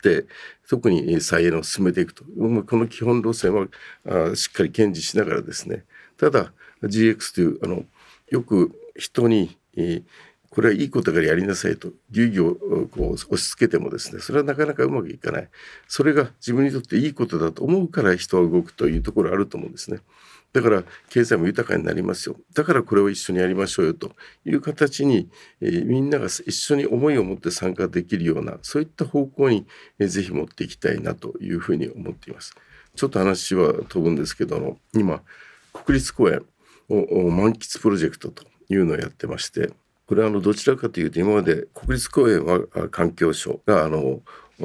[0.68, 2.24] 特に再エネを進めていくと。
[2.24, 5.84] この基本路線はしっかり堅持しながらですね。
[6.18, 7.86] ただ GX というあの
[8.30, 9.58] よく人に
[10.50, 15.50] これはいいことからやりなさいと義務をこう押し付けてもですねそれはなかなかうまくいかない。
[15.88, 20.00] それが自分にとっていいことだと思うから人は動くというところあると思うんですね。
[20.56, 24.14] だから経済も豊かになりますよだからこれを一緒にやりましょうよと
[24.46, 29.68] いう形に、えー、みんなが一緒に思いを持って参加できるようなそういった方向に、
[30.00, 32.56] えー、ぜひ持っていきたいなというふうに思っています。
[32.96, 35.22] ちょっと話は飛ぶんですけど今
[35.74, 36.46] 国立公園
[36.88, 39.74] を満喫プロジェクトというのをやってまして
[40.08, 44.22] これはあのどちらかというと今まで国立公園は環境省があの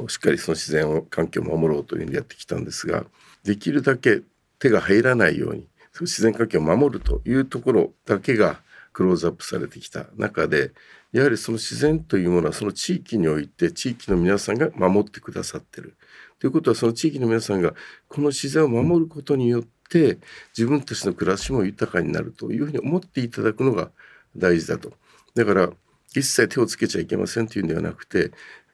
[0.07, 3.03] しっかりその自然を環境を守ろうというふうにやってきたんですが
[3.43, 4.21] できるだけ
[4.61, 5.67] 手が入らないように
[6.01, 8.61] 自然環境を守るというところだけが
[8.93, 10.71] クローズアップされてきた中で
[11.11, 15.97] やはりその自然というものはその地域において地域の皆さんが守ってくださってる
[16.39, 17.73] ということはその地域の皆さんが
[18.07, 20.19] この自然を守ることによって
[20.57, 23.91] 自分たちの暮らしも豊かになるというふうに思っていただくのが
[24.35, 24.93] 大事だと。
[25.35, 25.69] だから
[26.15, 28.31] 一切手をつけちゃいけませんというんではなくて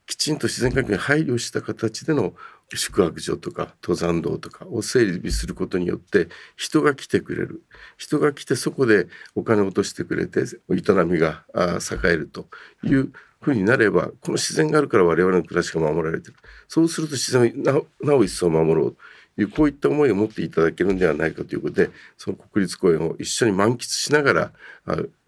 [0.08, 2.34] きちんと自然環境に配慮した形での
[2.76, 7.64] 宿泊所とか登山道とかを整備することによって人が来てくれる。
[7.98, 12.48] 人が来てそこでお金を落としてくれて営みが栄えると
[12.84, 16.36] いうふうになればこの自然があるから我々の暮らしが守られてる。
[16.68, 18.96] そうすると自然をなお一層守ろう
[19.36, 24.52] というこういった思いを持っていただけるんではないかということでその国立公園を一緒に満喫しながら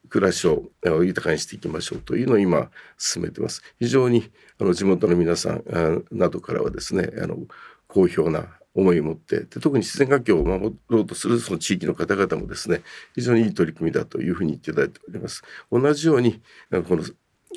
[0.09, 3.61] 暮らしを豊かにしていきましょうというのを今進めてます。
[3.79, 7.37] 非常にあの地元の皆さんなどからはですねあの
[7.87, 12.81] 好評な思いを持ってで特に自然環境を守ろうとするその地域の方々もですね
[13.15, 15.43] 非常にいい取り組みだというふうに言っていただいております。
[15.71, 16.41] 同じように
[16.87, 17.03] この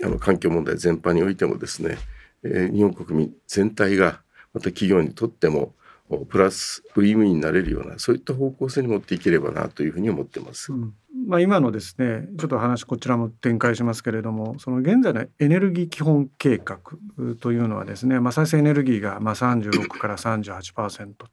[0.02, 1.98] あの環境問題全般においてもですね、
[2.44, 4.22] えー、日本国民全体が
[4.54, 5.74] また企業にとっても
[6.18, 10.72] プラスウィンウィンになれるようなそういった方向性に持っていければなというふうに思ってます。
[10.72, 10.94] うん
[11.26, 16.78] まあ、今のですねちょっと話こちらも展開しますけれどもその現在のエネルギー基本計画
[17.40, 21.26] というのはですね、まあ、再生エネルギーがまあ36から38%と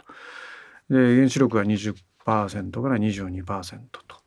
[0.90, 4.20] で原子力が20%から22%と。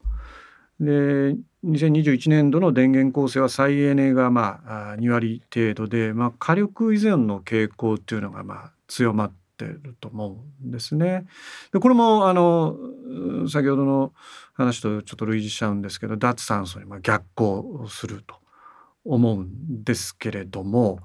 [0.80, 11.27] で2021年度の電源構成は再エネがまあ2割程度で、まあ、火力依存の傾向っていうのがまあ強まっててると思うんですね。
[11.72, 12.77] でこれもあの
[13.48, 14.12] 先ほどの
[14.55, 18.37] 話とちょっと類似しちゃうんですけど脱炭素にま逆行すると
[19.05, 20.98] 思うんですけれども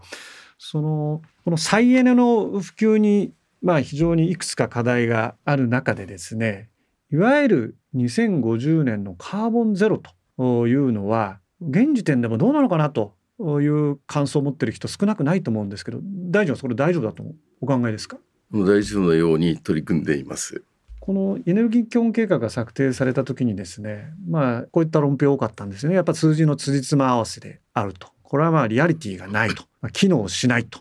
[0.57, 6.69] そのこの再エネの普及にまあ非常にいくつか課題がある中でですね
[7.11, 10.01] いわゆる2050年のカーボンゼロ
[10.37, 17.23] というのは現時点でもどうなのかなという感想を持ってる人少なくないと思うんですけど大臣はそれ大丈夫だと
[17.61, 18.17] お考えですか？
[18.53, 20.63] 大丈夫のように取り組んでいます。
[20.99, 25.95] このエネルギー基本計画が策定された時にですねまあこういった論評多かったんですよね。
[25.95, 28.09] やっぱ数字の辻褄合わせであると。
[28.23, 30.79] これはまあリアリティがないと、まあ、機能しないと。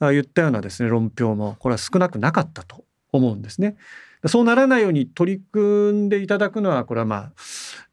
[0.00, 3.76] 言ったようなですね論評もこれは少なくなかったと思うんですね。
[4.26, 7.32] そうならないように取り組んでいただくのはこれはまあ、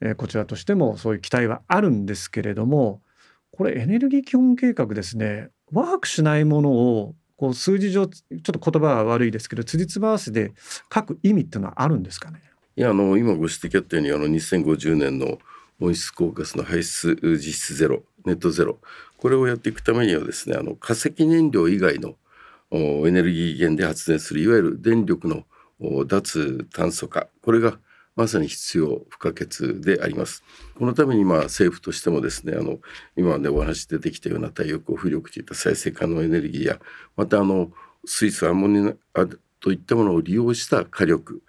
[0.01, 3.01] えー、こちらとしてもそういう期待はあるんですけれども
[3.51, 10.53] これエネルギー基本計画ですねワークしないものをこう数字上ちょっと言葉は悪いですけどつじつま合わせで
[10.93, 12.41] 書く意味っていうのはあるんですかね？
[12.77, 15.39] いやあの今ご指摘あったようにあの2050年の
[15.81, 18.79] 温室効果スの排出実質ゼロネットゼロ。
[19.17, 22.15] これをやっていくためにはですねあの化石燃料以外の
[22.71, 25.43] エネルギー源で発電するいわゆる電力の
[26.05, 27.27] 脱炭素化。
[27.41, 27.77] これが
[28.15, 30.43] まさに必要不可欠であります。
[30.75, 32.79] このためにまあ政府としてもですねあの
[33.15, 36.79] 今ねお話出てきたような太陽光風力といった再生可能エネルギーや
[37.15, 37.71] またあの
[38.05, 39.25] 水素アンモニア
[39.59, 41.41] といったものを利用した火力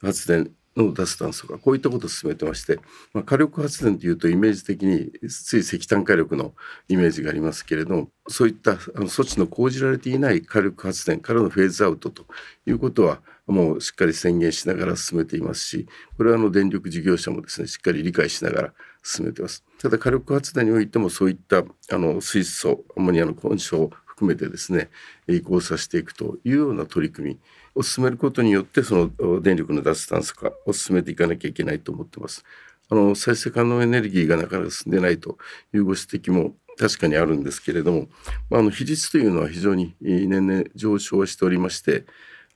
[0.00, 2.78] 発電の脱炭素化こういったことを進めてまして、
[3.12, 6.54] まあ、火力発電というとイメージ的につい石炭火力の
[6.88, 12.26] イメージがありますけれどもそういったあの措置の講じられていない火力発電からのフェーズアウトと
[12.66, 24.90] いうことはもうしっかり宣言しながら進めていますしこれはあの電力事業者もですねしっかり理解しながら進めていますただ火力発電においてもそういったあの水素アンモニアの混焼を含めてですね
[25.28, 27.38] 移行させていくというような取り組み
[27.74, 32.44] を進めることによってその電力の脱炭素化を進めていかなきゃいけないと思ってます。
[32.90, 35.38] あの再生可能エネルギーがなかなか進んでないと
[35.72, 38.08] いうご指摘も確かにあるんですけれども、
[38.50, 42.04] まあ、あの比率というのは非常に年々上昇しておりまして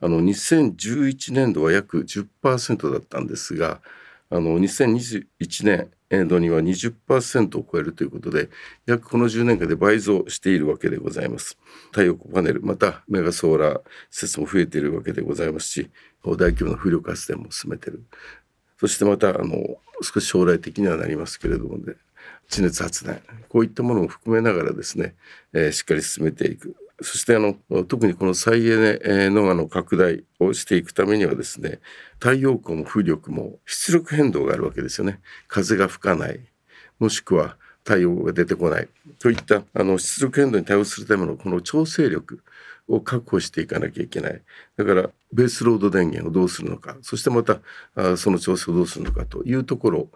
[0.00, 3.80] あの2011年度は約10%だったんですが
[4.30, 8.48] あの2021年度には20%を超えるということで
[8.86, 11.58] 約この10年間で倍増しているわけでございます。
[11.90, 13.80] 太陽光パネルまたメガソーラー
[14.10, 15.90] 施設も増えているわけでございますし
[16.24, 18.04] 大規模な風力発電も進めている。
[18.78, 21.94] そしてまたあの少し将来的にはなりますけれどもね
[22.48, 25.14] 地熱発電こういったものも含めながらですね、
[25.52, 26.76] えー、しっかり進めていく。
[27.02, 31.80] そしてあの特にこの再エネのあの拡大をしていくためにはですね
[32.18, 35.20] 太陽光も風力も出力変動があるわけですよね。
[35.46, 36.40] 風が吹かない。
[36.98, 38.88] もしくは太陽が出てこない。
[39.18, 42.40] といったあの出力変動に対応するためのこの調整力
[42.88, 44.42] を確保していかなきゃいけない。
[44.76, 46.96] だからベースロード電源をどうするのか。
[47.02, 47.58] そしてまた
[47.94, 49.26] あその調整をどうするのか。
[49.26, 50.08] というところ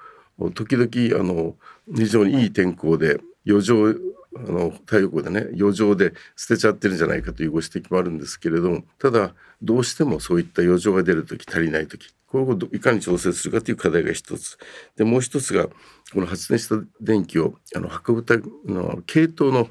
[0.54, 1.56] 時々あの
[1.94, 3.94] 非常にいい天候で余剰
[4.36, 14.56] あの太陽光でね余剰で捨てちゃってるんじゃないかというご指摘もあるんですけれどもただどうしてもそういった余剰が出る時足りない時これをいかに調整するかという課題が一つ。
[14.96, 19.68] でもう一つがこの発電した電気をあの運ぶたの系統の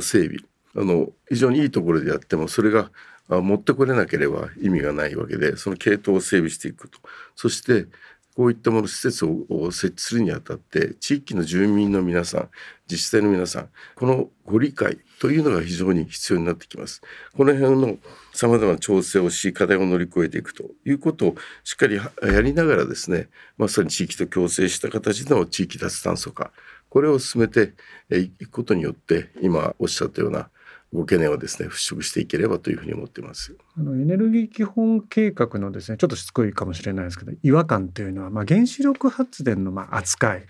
[0.00, 0.38] 整備
[0.76, 2.90] あの非常にいいところでやってもそれが
[3.28, 6.98] 持ってこれなければ意味がないわけでその系統を整備していくと。
[7.36, 7.86] そして
[8.36, 12.50] こういったもの施設を設置するにあたって地域の住民の皆さん
[12.90, 17.00] 自治体の皆さんこのご理解というのが非常に必要になってきます。
[17.36, 17.96] この辺の
[18.32, 26.50] さまざまな調整をし課題を乗り越えていくということをしっかりやりながらですねまさに地域と共生した形の地域脱炭素化
[26.88, 27.74] これを進めて
[28.10, 30.50] いくことによって今おっしゃったような
[30.94, 40.46] ご懸念をですね払拭していければというふうに思っていますあのエネルギー基本計画のですねちょっとしつこいかもしれないですけど違和感というのは、まあ、原子力発電のまあ扱い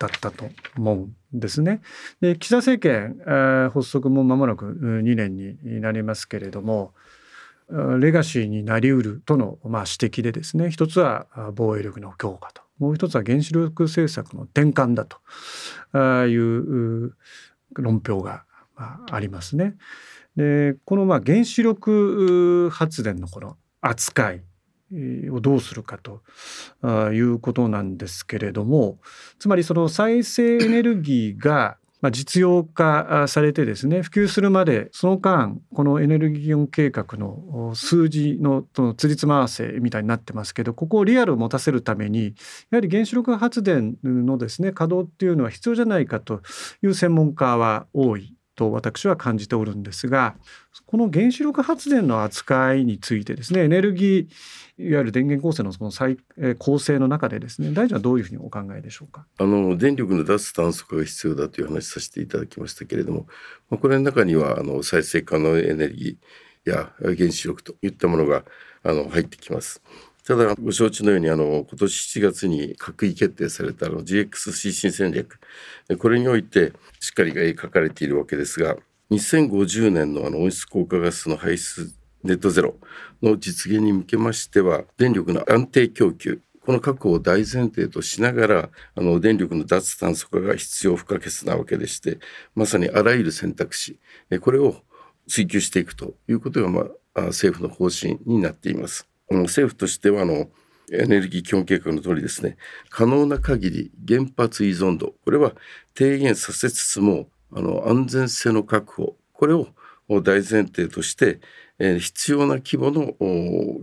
[0.00, 1.80] だったと思うんですね。
[2.20, 6.94] で岸田政権、えー、発足も間もなく2年になりますけれども
[8.00, 17.14] レガシーになりうるとの、まあ、指摘でですね一つは防衛力の強化ともう一つは原子力政策の転換だという
[17.74, 18.44] 論評が
[18.76, 19.74] ありますね。
[20.36, 24.42] でこのまあ原子力発電のこの扱い
[25.30, 26.22] をどうするかと
[27.12, 28.98] いうことなんですけれども
[29.38, 31.78] つまりその再生エネルギーが
[32.10, 42.34] 実用化されてですね普及するまでその間このエネルギー基本計画の数字のつりつま合わせみたいになってますけどここをリアルを持たせるために
[42.70, 46.42] やはり原子力発電のですね稼働っていうのは必要じゃないかと
[46.82, 50.36] いう専門家は多いと私は感じておるんですが
[50.86, 56.16] この原子力発電の扱いについてですねエネルギーいわゆる電源構成のその再
[56.58, 59.26] 構成の中でですね大臣はどういうふうにお考えでしょうか？
[59.38, 63.26] あの電力の脱炭素化が必要だという話させていただきましたけれども、
[63.70, 68.44] ま、これの中にはあの再生可能エネルギーや原子力といったものが
[68.82, 69.82] あの入ってきます。
[70.26, 75.38] ただご承知のようにあの今年7月に閣議決定されたの GX 推進戦略
[75.98, 78.76] これにおいてしっかり書かれているわけですが
[79.10, 82.76] 2050年のあの温室効果ガスの排出ネットゼロ
[83.22, 92.18] の実現に向けましては電力の安定供給この確保を大前提としながらあの電力の脱炭素化が必要不可欠なわけでして
[92.54, 93.98] まさにあらゆる選択肢
[94.40, 94.76] これを
[95.28, 99.06] 追求していくということが、まあ、政府の方針になっています。
[99.30, 100.48] 政府としてはあの
[100.92, 102.56] エネルギー基本計画の通りですね
[102.90, 105.52] 可能な限り原発依存度これは
[105.94, 109.68] 低減させつつもあの安全性の確保これを
[110.08, 111.40] 大前提として、
[111.78, 113.14] えー、必要な規模の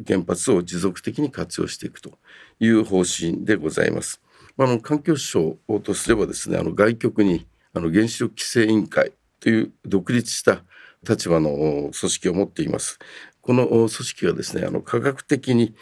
[0.06, 2.12] 原発を持続的に活用していくと
[2.60, 4.22] いう方針でございます。
[4.58, 10.64] あの環境省とすればですねあの外局にあの原子力規制委員会という独立した
[11.08, 13.00] 立場の組織を持っています。
[13.42, 15.74] この組織はですねあの科学的に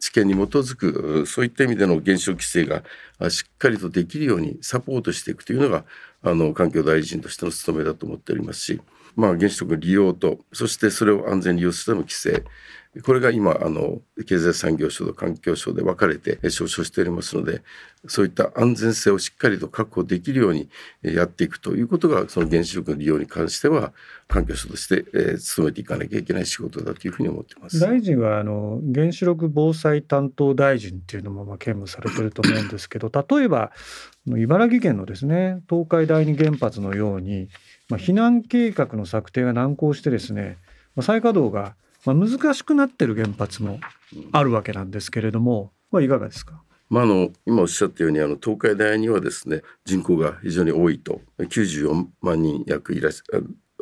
[0.00, 2.82] 知見に基づくそういった意味での減少規制が
[3.30, 5.84] しっかりとできるようにサポートしていくというのが
[6.22, 8.80] あの環境大臣としての務めだと思っておりますし、
[9.14, 12.44] まあ、原子力の利用とそしてそれを安全に利用するための規制
[13.04, 17.62] これが今あの経済産業省と環境省で分かれて招集しておりますので
[18.06, 20.68] そういった安全性をしっかりと確保できるように
[21.02, 23.92] やっていくということがその原子力の利用に関しては
[24.28, 27.80] 環境省として、えー、努めていかなきゃいけない仕事だというふうに思っています。
[27.80, 33.72] 大臣はあの原子力防災担当大臣っていうのもまあ兼務されてると思うんですけど例えば
[34.26, 37.48] 茨城県のですね東海第二原発のように、
[37.88, 40.56] まあ、避難計画の策定が難航してですね、
[40.94, 41.74] まあ、再稼働が
[42.06, 43.80] まあ、難しくなってる原発も
[44.32, 46.62] あるわけなんですけれども、まあ、いかがですか？
[46.88, 53.10] まあ、あの今おっしゃったようにあの東海大にはですね人口が非常に多いと94万人約いら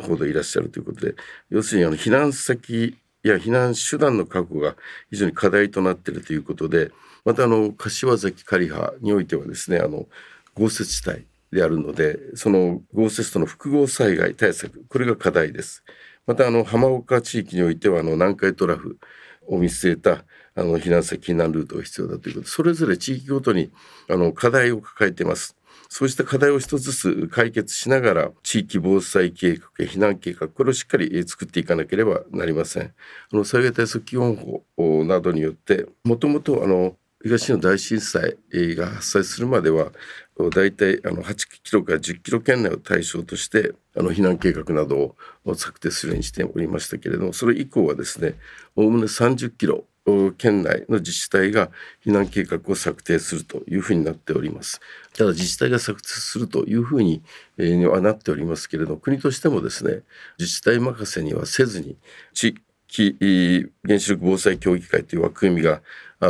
[0.01, 1.15] ほどいらっしゃるということで
[1.51, 4.75] 要するにあの避難先や避難手段の確保が
[5.11, 6.93] 非常に課題となっているということで
[7.27, 10.07] またあの柏崎刈羽においてはですねあの
[10.55, 15.85] 豪雪地帯であるのでその豪雪との複合災害対策これが課題です。
[16.27, 18.99] またあの浜岡地域においてはあの南海トラフ
[19.47, 20.25] を見据えた
[20.57, 23.71] あの避難先避難ルートが必要だということでそれぞれ地域ごとに
[24.09, 25.57] あの課題を抱えています。
[25.89, 32.95] そうした課題を一つずつ解決しながら地域防災計画や避難計画これをしっかり作っていかなければなりません。
[33.33, 34.37] あの災害対策基本
[34.77, 39.93] 法などによってもともとあの東日本大震災が発災するまでは
[40.37, 45.15] 大体あの8キロから10キロ圏内を対象としてあの避難計画など
[45.45, 48.35] を策定するようにしておりましたけれどもそれ以降はですね
[48.75, 49.85] おおむね30キロ
[50.37, 51.71] 県内の自治体が
[52.05, 54.81] 避難計画を策定するというふうになっております。
[55.17, 57.23] ただ自治体が策定するというふうに、
[57.57, 60.03] はなっておりますけれど国としてもですね
[60.39, 61.97] 自治体任せにはせずに
[62.35, 62.57] 地
[62.89, 65.81] 域原子力防災協議会という枠組みが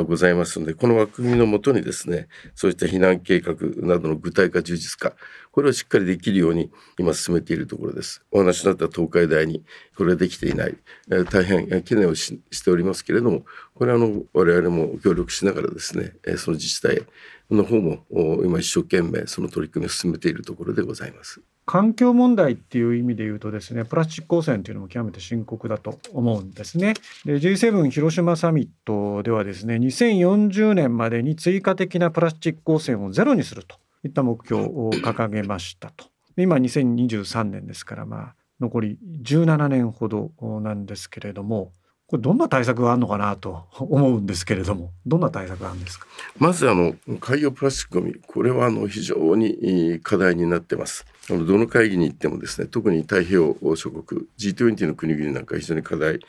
[0.06, 5.14] ございますのでこの枠組みのもとにですねそういった避難計画などの具体化充実化
[5.52, 8.24] これをしっかりできるように今進めているところです。
[8.32, 9.62] お話になった東海大に
[9.96, 10.76] これはできていない、
[11.10, 17.02] えー、大変懸念をしておりますけれどもこれはあの我々も協力しながらですね、えー、その自治体
[17.50, 18.04] の方も
[18.42, 21.40] 今一生懸命その取り組みを進めているところでございます。
[21.66, 26.94] 環境問題っていう意味で言うとですねプラスチック汚染というのも極めて深刻だと思うんですね。
[27.24, 36.06] G7 広島サミットではですね2040年までに追加的なプラスチック汚染をゼロにするといった目標を掲げましたと。
[36.36, 41.72] 今2023年ですからまあ残り17年ほどなんですけれども
[42.14, 46.06] これどんな対策があるのかなと 思うんですけれどもどんな対策があるんですか？
[46.38, 56.20] まずあの海洋プラスチックごみこれはあの非常に課題になってますあのどの会議に行ってもですね特に太平洋諸国 G20 の国々なんか非常に課題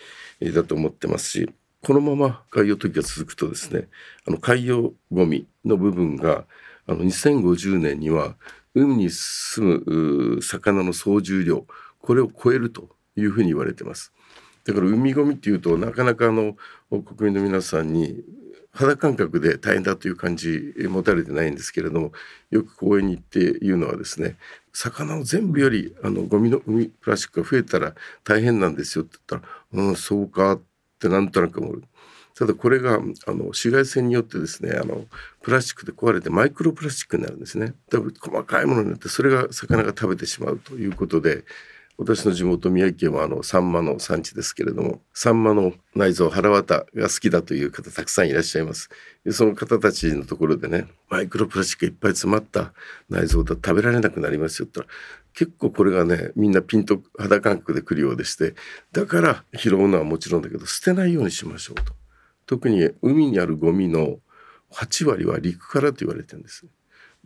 [0.42, 1.52] だと思ってますし
[1.84, 3.88] このまま海洋投棄が続くとですね
[4.28, 6.46] あの海洋ごみの部分が
[6.88, 8.36] あの2050年には
[8.74, 11.68] 海に住む魚の総重量
[12.00, 14.12] これを超えるというふうに言われてます。
[14.66, 16.56] だから海ごみっていうとなかなかあの
[16.90, 18.24] 国民の皆さんに
[18.72, 22.12] 肌感覚で大変だという感じ持たれてないんですけれども
[22.52, 24.36] よく公園に行って言うのはですね
[24.74, 27.96] 魚を全部よりあのゴミの海プラスチックが増えたら
[28.26, 29.54] 大変なんですよって言ったら
[29.90, 30.62] 「うんそうか」っ
[31.00, 31.84] てなんとなく思う。
[32.38, 32.98] ただこれがあ
[33.32, 35.06] の紫外線によってですねあの
[35.42, 37.74] プラスチックで壊れてマイクロプラスチックになるんですね。
[37.90, 41.46] 多分細かいものになってそれが魚が食べてしまうということで
[41.98, 48.90] 私の地元宮城県はあのサンマの産地ですけれどもサンマの内臓腹綿が好きだという方たくさんいらっしゃいます。
[49.32, 52.74] その方たちのところでねマイクロプラスチックいっぱい詰まった
[53.10, 55.00] 内臓だ食べられなくなりますよって言ったら
[55.34, 58.56] 結構これがねみんなピンと肌感覚でくるようでして
[58.92, 61.94] だから拾うのはもちろんだけど捨てないようにしましょうと。
[62.46, 64.20] 特に海にあるゴミの
[64.72, 66.66] 8割は陸からと言われてるんです。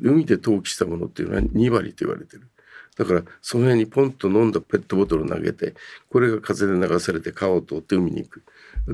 [0.02, 2.48] 海で投棄したものっていうのは2割と言われてる。
[3.00, 5.74] だからその辺にポンと飲んだペットボトルを投げて
[6.12, 8.44] これが風で流されて川を通って海に行く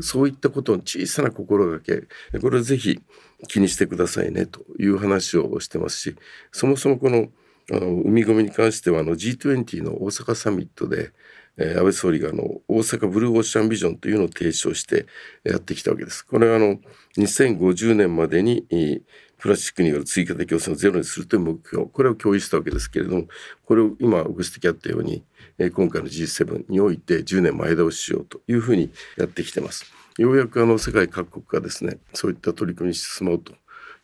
[0.03, 2.03] そういったことの小さな心がけ
[2.39, 3.01] これをぜひ
[3.47, 6.15] 気にしてくださいねという話をしてますし
[6.51, 7.29] そもそもこの
[7.71, 11.09] あの海ごみに関してはあの G20 の大阪サミットで、
[11.57, 15.07] えー、安倍総理があの大阪ブルーオーシャンビジョンというのを提唱して
[15.43, 16.23] やってきたわけです。
[16.23, 16.77] これはあの
[17.17, 18.67] 2050年までに
[19.37, 23.23] プラスチックによる追加的汚染をゼロにするという目標これを共有したわけですけれども
[23.65, 25.23] これを今ご指摘あったように、
[25.57, 29.85] 今回の G7 において10年前倒ししようというふうにやってきてます。
[30.17, 33.53] ようやくあの世界各国がですねそういった取り組みに進もうと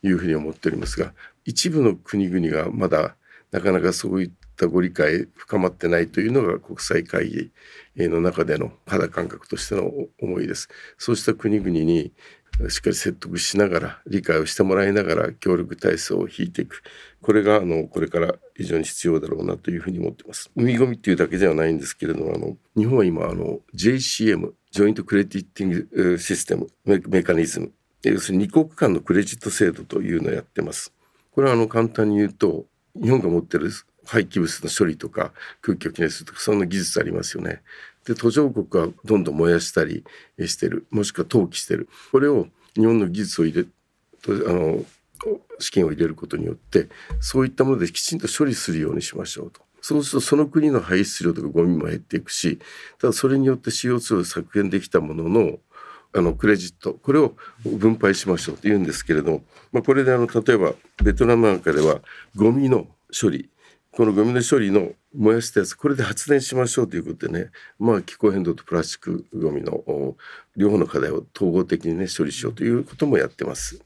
[0.04, 1.14] いうふうに思っておりますが
[1.46, 3.16] 一部の国々がまだ
[3.52, 7.52] なかなかそういったご理解深まってないというのが国際会議
[7.96, 10.70] の中での肌感覚としての思いです。
[10.98, 12.14] そうした国々に
[12.70, 16.84] しっかり説得しながら理解をしてもらいながら協力体制を引いていく
[17.22, 20.52] これがあのこれから非常に必要だろうなというふうに思ってます。
[20.56, 27.72] 海ごみっていうだけではないんですけれどもあの日本は今あの JCM ジョイントクレジッティングシステムメカニズム
[28.04, 30.94] 要するに2国間のクレジット制度というのをやってます。
[31.32, 32.66] これはあの簡単に言うと
[33.02, 33.72] 日本が持ってる
[34.06, 35.32] 廃棄物の処理とか
[35.62, 37.62] 空気をきれいするとかそんな技術ありますよね。
[38.06, 40.04] で途上国はどんどん燃やしたり
[40.39, 43.68] してるもしくは投棄してるこれを日本の技術を入れ
[44.47, 44.84] あの
[45.60, 46.88] 資金を入れることによって
[47.20, 49.62] そういったものできちんと処理するようにしましょうと。
[49.82, 52.60] そうするとその国の排出量とかゴミも減っていくし
[52.99, 55.58] ただそれによって CO2 を削減できたものの
[56.14, 59.41] あのクレジットこれを分配しましょうと言うんですけれども、
[59.72, 62.02] まあ、これであの例えばベトナムなんかでは
[62.36, 62.88] ゴミの
[63.20, 63.49] 処理
[63.92, 70.16] このゴミの処理の燃やしたやつこれで発電しましょうということでねまあ気候変動とプラスチックゴミの
[70.56, 73.84] 両方の課題を統合的にね処理しようということもやってます。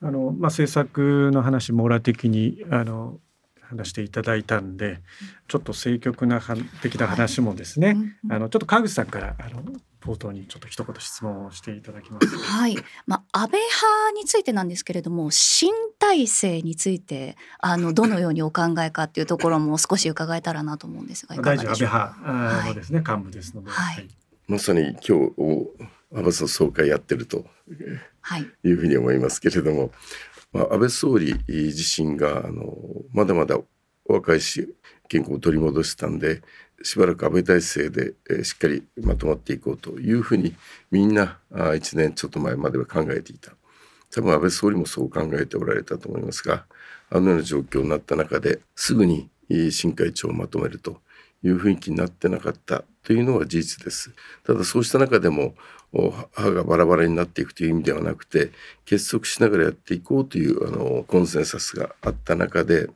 [0.00, 3.18] あのまあ、政策の話網羅的にあの
[3.62, 5.00] 話していただいたんで
[5.48, 6.40] ちょっと政局な
[6.82, 7.96] 的な話もですね、
[8.30, 9.62] あのちょっと川口さんからあの
[10.00, 12.36] 冒頭にちょっと一言質問をしていただきます。
[12.38, 12.76] はい、
[13.06, 24.08] まあ安倍派についてなんですけれども、新体制についてあのどのようにお考えかっていうところも少し伺えたらなと思うんですが、いかがでしょう安倍派のですね、はい、幹部ですので、はい、
[24.46, 25.34] まさに今日
[26.14, 27.44] 安倍総会やってると
[28.64, 28.70] い。
[28.72, 29.90] うふうに思いますけれども、
[30.52, 32.74] まあ、安倍総理自身があの
[33.12, 33.58] まだまだ
[34.06, 34.74] お若いし
[35.08, 36.42] 健康を取り戻したんで
[36.82, 40.54] しばらく安倍体制で、えしっかりまとまっていこうというふうに
[40.90, 43.52] みんなあ1年ちょっと前までは考えていた
[44.10, 46.64] 多分安倍総理もそう考えておられたと思いますが
[47.10, 49.28] あのような状況になった中ですぐに
[49.70, 51.00] 新会長をまとめると
[51.42, 54.12] いう雰囲気になってなかったというのは事実です。
[54.44, 55.54] ただそうした中でも
[56.32, 58.50] 歯がバラバラになっていくという意味ではなくて
[58.84, 62.90] 結束しながらやっていこうというあのコンセンサスがあった中で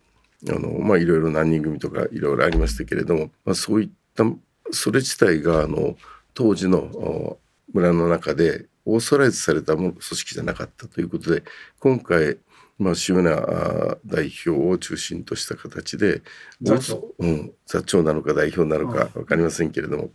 [0.49, 4.24] あのまあいろいろ何人組とかいろいろありましたけれども、まあ、そういった
[4.70, 5.97] それ自体があの
[6.34, 7.38] 当時の
[7.72, 11.45] 村の中でオーソライズされた組織じゃなかったということで
[11.78, 12.38] 今回
[12.78, 16.22] まあ、主要な代表を中心とした形で
[16.61, 20.11] 座長,、うん、座長なのか代表なのか分かりませんけれども、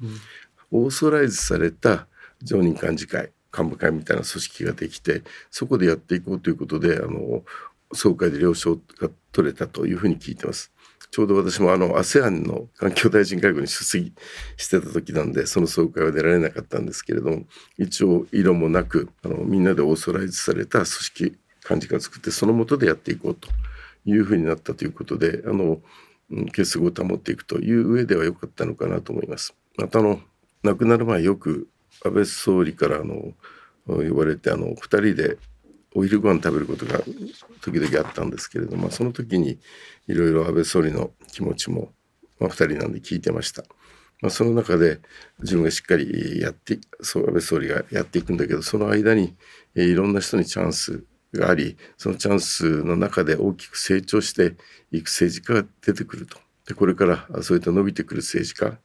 [0.71, 2.07] うん、オーソライズされた
[2.43, 7.43] 常任幹事会幹部会みたいな組織ができてそこでやっていこうということであの
[7.93, 10.71] 総会で了承が取れたというふうに聞いてます。
[11.09, 14.13] ちょうど私もあの ASEAN の環境大臣会合に出席
[14.57, 17.45] してた時なんでその総会は出られなかったんですけれども
[17.77, 21.37] 一応色もなくあのみんなでオーソライズされた組織
[21.69, 23.47] 幹事会を作ってそのもとでやっていこうと
[24.05, 25.79] いうふうになったということであの
[26.53, 29.55] 結束を保っていくという上では良かったのかなと思います。
[29.77, 30.19] またあの
[30.63, 31.67] 亡くなる前よく
[32.03, 33.33] 安倍総理からあの
[33.87, 35.37] 言われてあの2人で
[35.95, 36.99] お昼ご飯食べることが
[37.61, 39.59] 時々あったんですけれどもその時に
[40.07, 41.91] いろいろ安倍総理の気持ちも、
[42.39, 43.63] まあ、2人なんで聞いてました。
[44.21, 44.99] まあ、その中で
[45.41, 49.35] 自分がしっかりやって安倍総理がやっていくんだけどその間に
[49.75, 54.55] いろんな人にチャンスがありそのチャンスの中で大きく成長して
[54.91, 58.79] いく政治家が出てくるとでこれからそういった伸びてくる政治家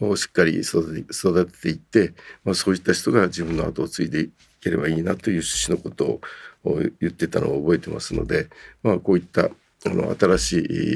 [0.00, 4.28] をしっかり育てていって、まあ、そういった人が自分の後を継いで
[4.64, 6.20] ければいいなという趣旨のこと
[6.64, 8.48] を言ってたのを覚えてますので、
[8.82, 9.50] まあ、こういった
[9.86, 10.52] あの新し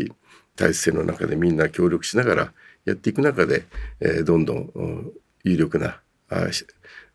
[0.08, 0.12] い
[0.56, 2.52] 体制の中でみんな協力しながら
[2.84, 3.66] やっていく中で、
[4.00, 5.12] えー、どんどん
[5.44, 6.00] 有力な
[6.30, 6.46] あ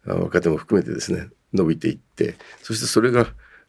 [0.06, 3.28] 若手も含めてですね伸びていってそしてそれが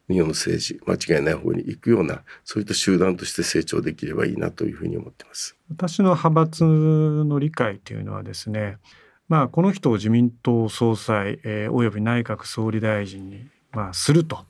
[0.08, 5.56] 日本の政治間違いない方に行くようなそういった集団として成長できればいいなというふうに思ってます。
[5.70, 8.78] 私の派閥の理解というのはですね
[9.28, 14.44] まあこの人を自民党総裁、えー、および内閣総理大臣に、まあ、すると、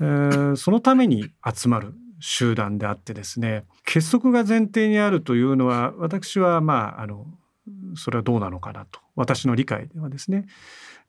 [0.00, 7.26] えー、そのために集まる集団であってですね結束が前提にあるというのは私はまああの
[7.96, 9.00] それはどうなのかなと。
[9.16, 10.46] 私の理解ではですね。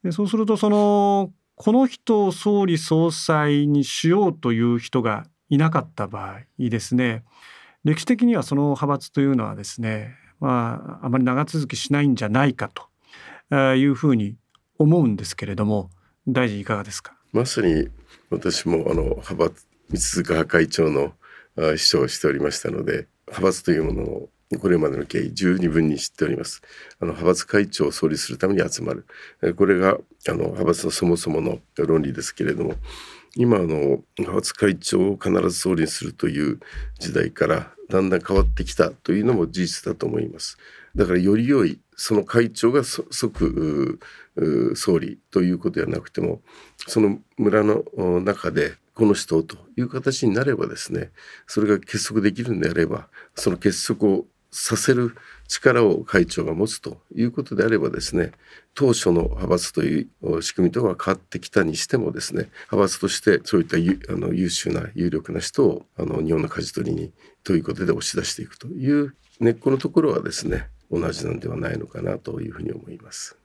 [0.04, 7.24] でそうするとそのこの人を総理総裁にしようという人がいなかった場合ですね
[7.84, 12.84] 歴史的にはその派閥というのはですねまああまり長続きしないんじゃないかと。
[13.52, 14.36] いうふうに
[14.78, 15.90] 思うんですけれども
[16.28, 17.16] 大臣いかがですか？
[17.32, 17.90] まさに
[18.30, 21.14] 私もあの派閥三塚派会長の
[21.56, 24.30] 秘書をしておりましたので派閥というものを
[24.60, 26.62] これまでの経緯十二分に知っております。
[27.00, 29.06] あの派閥会長を創立するために集まる。
[29.56, 32.76] これがあの派閥のそもそもの論理ですけれども、
[33.36, 33.66] 今の
[34.18, 36.60] 派閥会長を必ず総理にするという
[37.00, 40.58] 時代からだんだん変わってきたというのも事実だと思います。
[40.96, 44.00] だからより良いその会長が即
[44.76, 46.42] 総理ということではなくても
[46.88, 47.84] その村の
[48.22, 51.12] 中でこの人という形になればですね
[51.48, 55.16] それが結束できるんであればその結束をさせる
[55.50, 58.32] 力を会長が持つということであればですね
[58.74, 63.76] 当初の派閥という仕組みとは変わってきたにしてもですね派閥としてそういった
[64.14, 67.12] あの優秀な有力な人をあの日本の舵取りに
[67.44, 73.38] ということで押し出していくという根っこのところはですね同じなんではないのかなというふうに思います。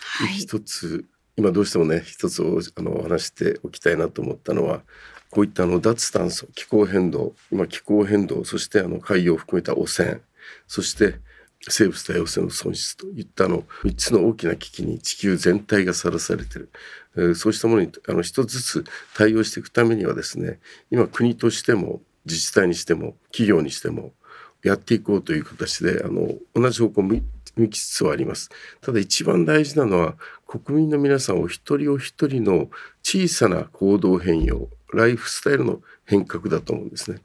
[0.00, 1.04] はい、一つ
[1.36, 4.82] 今どうしてもね一つをあの話しておきたいなと思ったのは
[5.30, 10.20] こういったあの脱炭素気候変動今気候変動そしてあの海洋を含めた汚染
[10.66, 11.20] そして
[11.68, 16.70] 生物多様性の損失といったあの3つの大きな危機に地球全体がさらされている、
[17.16, 18.84] えー、そうしたものにあの一つずつ
[19.16, 24.12] 対応していくためにはですね今国としても自治体にしても企業にしても
[24.62, 27.22] やっていこうという形であの同じ方向向
[27.68, 28.50] きつつはあります
[28.80, 30.14] ただ一番大事なのは
[30.46, 32.68] 国民の皆さんお一人お一人の
[33.02, 37.18] 小さな行動変容ライフスタイルの変革だと思うんですね。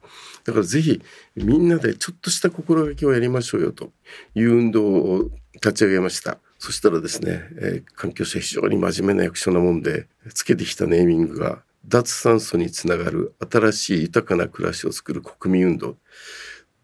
[0.44, 1.02] だからぜひ
[1.36, 3.92] みんなでちょっとした心がけをやりましょうよと
[4.36, 6.40] いう運動を立ち上げました。
[6.60, 15.98] そしたらですね、えー、環境省非常に真面目な役所なもんでつけてきたネーミングが脱炭素につながる新しい豊かな暮らしを作る国民運動。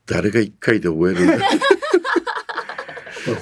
[0.10, 1.36] 誰が一回で終える？
[1.36, 1.46] ん だ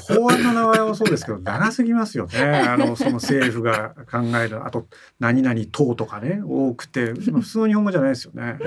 [0.08, 2.40] 法案の名前もそうですけど長すぎますよね。
[2.40, 4.88] あのその政府が考えるあと
[5.20, 8.58] 何々党とかね多くて普通の日本語じゃないですよね。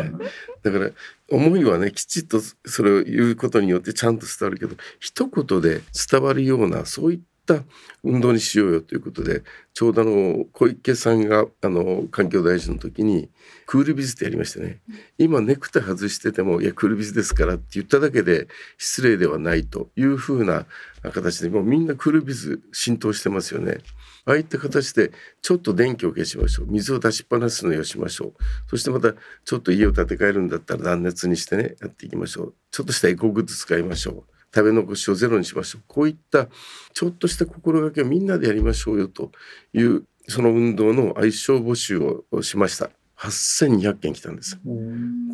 [0.63, 0.91] だから
[1.31, 5.81] 思いはねきちっとそれを言うことによってちゃんと伝わるけど一言で
[6.11, 7.65] 伝わるようなそういったった
[8.03, 9.43] 運動にしようよということで
[9.75, 13.29] ちょうどあの小池さんがあの環境大臣の時に
[13.67, 14.81] クールビズってやりましてね。
[15.19, 18.49] 今ネクタイ外してても「いやクールビズですから」って言っただけで
[18.79, 20.67] 失礼ではないというふうな
[21.03, 23.79] 形でもうみんなクールビズ浸透してますよね。
[24.25, 26.67] ああいった形でちょっと電気を消しましょう。
[26.69, 28.43] 水を出しっぱなすのよしましょう。
[28.69, 32.55] そしてまたちょっと家を建て替えるんだったら断熱にしてねやっていきましょう。
[32.71, 34.40] ちょっとしたエコグッズ使いましょう。
[34.55, 35.83] 食べ残しをゼロにしましょう。
[35.87, 36.49] こういった
[36.93, 39.31] ちょっとした心がけをみんなでやりましょうよと
[39.73, 41.99] いうその運動の愛称募集
[42.31, 42.91] をしました。
[43.21, 44.59] 8200件来たんです。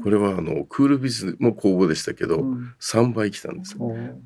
[0.02, 3.76] これはあのクールビズも公募でしたけど、うん、3倍来たんです。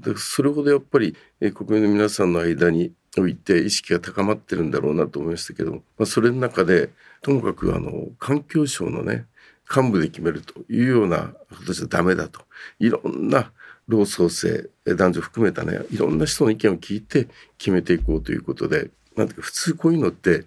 [0.00, 1.14] でそれほどやっぱり
[1.54, 9.26] 国民の皆さんの間において意識が高まってるんだろうなと思いましたけど、まあ、それの中でともかくあの環境省のね
[9.68, 12.40] 幹部で決めるというようなことじゃダメだと。
[12.78, 13.52] いろんな
[13.90, 17.28] 老創生男女含めたねいろんな人の意見を聞いて
[17.58, 20.44] 決めていこうということでなんていうか普通こういうのって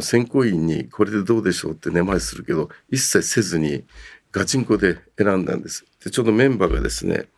[0.00, 3.84] 選考委員にこれでどうでしょうって根回しするけど一切せずに
[4.32, 5.86] ガチンコで選んだんです。
[6.04, 7.28] でちょうどメンバーがですね、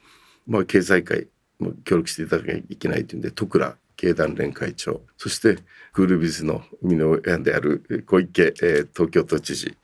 [0.46, 1.28] まあ、経済界
[1.58, 5.58] も協力していただかなきゃいけないというんで徳倉経団連会長そして
[5.92, 9.76] クールビズの生みの親である小池、えー、東京都知事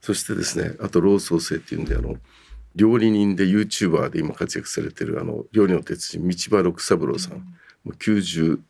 [0.00, 2.16] そしてですねあと老創生っていうんであの
[2.78, 7.42] 料理人で YouTuber で今活躍されてるあの料理の鉄人道場六三郎さん、も
[7.86, 8.60] う93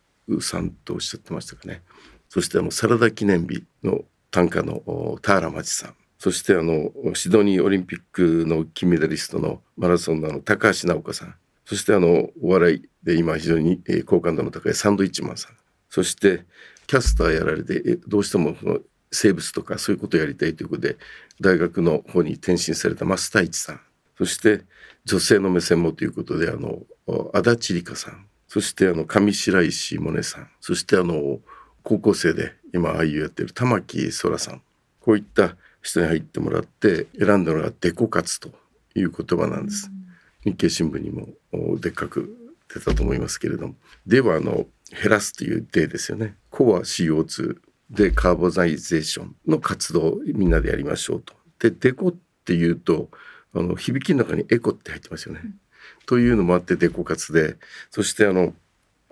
[0.83, 1.83] とおっしゃってましたかね。
[2.27, 4.01] そしてあのサラダ記念日の
[4.31, 5.95] 短歌の田原町さん。
[6.17, 11.35] そしてあのシドニーオリンピックの金メダリストのマラソンのあの高橋直子さん。
[11.65, 15.51] そしてあのお笑いで今非常に好感度の高いサンドイッチマンさん。
[15.87, 16.45] そして
[16.87, 18.79] キャスターやられてどうしてもその
[19.11, 20.97] 生物とかそういうことをやりたいということで
[21.39, 23.81] 大学の方に転身された増太一さん
[24.19, 24.65] そして
[25.05, 26.81] 女性の目線もということであの
[27.33, 31.39] 足立梨花さんそしてあの上白石萌音さんそしてあの
[31.83, 34.61] 高校生で今俳優やってる玉木そらさん
[34.99, 38.49] こういった人に入ってもらって選んだのがデコ活と
[38.93, 39.89] いう言葉なんです。
[40.43, 41.29] 日経新聞にも
[41.79, 42.35] でっかく
[42.73, 46.35] 出たと思いますけれどもではあの減らすという例ですよね。
[46.49, 47.57] コア CO2
[47.89, 51.33] でカーボナイゼーションの活動みんなでやりましょうと。
[51.59, 53.09] でデコっていうと
[53.53, 55.41] あの響きの中にエコって入ってますよね。
[55.43, 55.53] うん、
[56.05, 57.57] というのもあってデコ活で。
[57.91, 58.53] そしてあの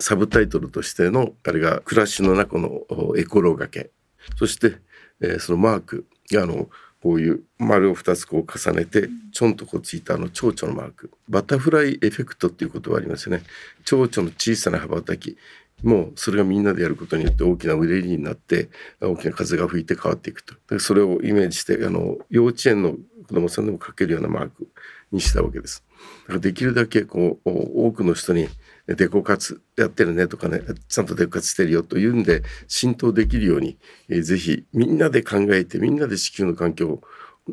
[0.00, 2.84] サブタイトルとしてのあれが暮らしの中の
[3.16, 3.90] エコロがけ。
[4.36, 4.76] そして、
[5.20, 6.06] えー、そのマーク。
[6.30, 6.68] があの
[7.02, 11.10] こういう丸を2つこう重ねてちょんとこうついたあの蝶々のマーク。
[11.28, 13.44] バタフライエフェクトっていうことがありますよね。
[13.84, 15.36] 蝶々の小さな羽ばたき。
[15.82, 18.68] もうそれがみんなでやることによって大きなうねりになって
[19.00, 20.80] 大きな風が吹いて変わっていくと。
[20.80, 22.96] それをイメージしてあの幼稚園の
[23.28, 24.68] 子供さんでも書けるようなマーク
[25.12, 25.84] にしたわけです。
[26.22, 28.48] だからできるだけこう多くの人に
[28.86, 33.76] デコ活やってるねとかねちゃんとデコ活してるよというんで浸透できるように、
[34.08, 37.02] えー、ぜひみんなで考えてみんなで地球の環境を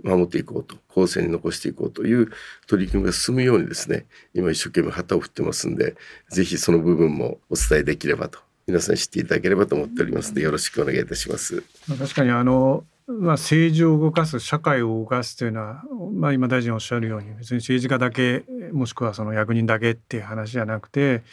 [0.03, 2.31] 守っていこうと後世に残していこうという
[2.67, 5.95] 取り組みが進むようにですね今一生懸命旗を振ってますんで
[6.29, 11.63] ぜひその部分もお伝えできればと皆さん知っていただければと思っておりますのでよろしくお願いいたします。
[11.87, 15.83] 確かにあのまあ、政治を動かす社会を動かすというのは、
[16.13, 21.23] まあ、今大臣おっしゃるように別に政治家だけもしくはその役人だけっていう話じゃなくて、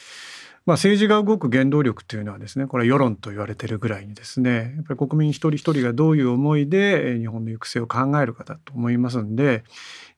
[0.66, 9.64] まあ、政治が動く原動力というのはですねこれは世論と言われてるぐらいにですねやっぱり国民一人一人がどういう思いで日本の行く末を考えるかだと思いますんで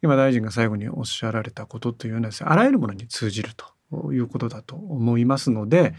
[0.02, 5.94] 今大臣が最後におっしゃられたことというのはですねあらゆるものに通じるということだと思いますので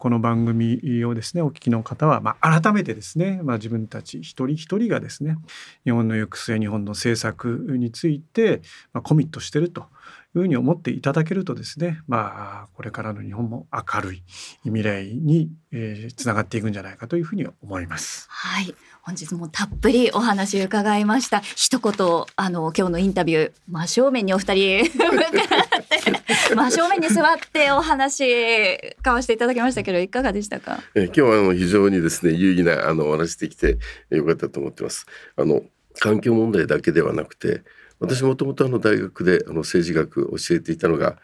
[0.00, 5.36] この番組をですねお聞きの方は、まあ、改めてですね、まあ、自分たち一人一人がですね
[5.84, 8.62] 日本の行く末日本の政策について、
[8.94, 9.86] まあ、コミットしてるという
[10.32, 14.22] ふうに思っていただけるとですねまあこれからの日本も明るい
[14.64, 18.26] 未来に、えー、つながっていくんじゃないかというふうに思います。
[18.30, 21.40] はい本日もたっぷりお話伺いました。
[21.40, 21.92] 一言
[22.36, 24.84] あの今日のインタビュー真正面にお二人
[26.54, 30.82] 真正面に座ってお話交わしていただきましたけどいかがでしたか？
[30.94, 33.78] え今日はあの非常にですね有意義なあのお話できて
[34.10, 35.06] よかったと思ってます。
[35.36, 35.62] あの
[35.98, 37.62] 環境問題だけではなくて
[37.98, 41.16] 私もともとあの大学であの政治学を教えていたのが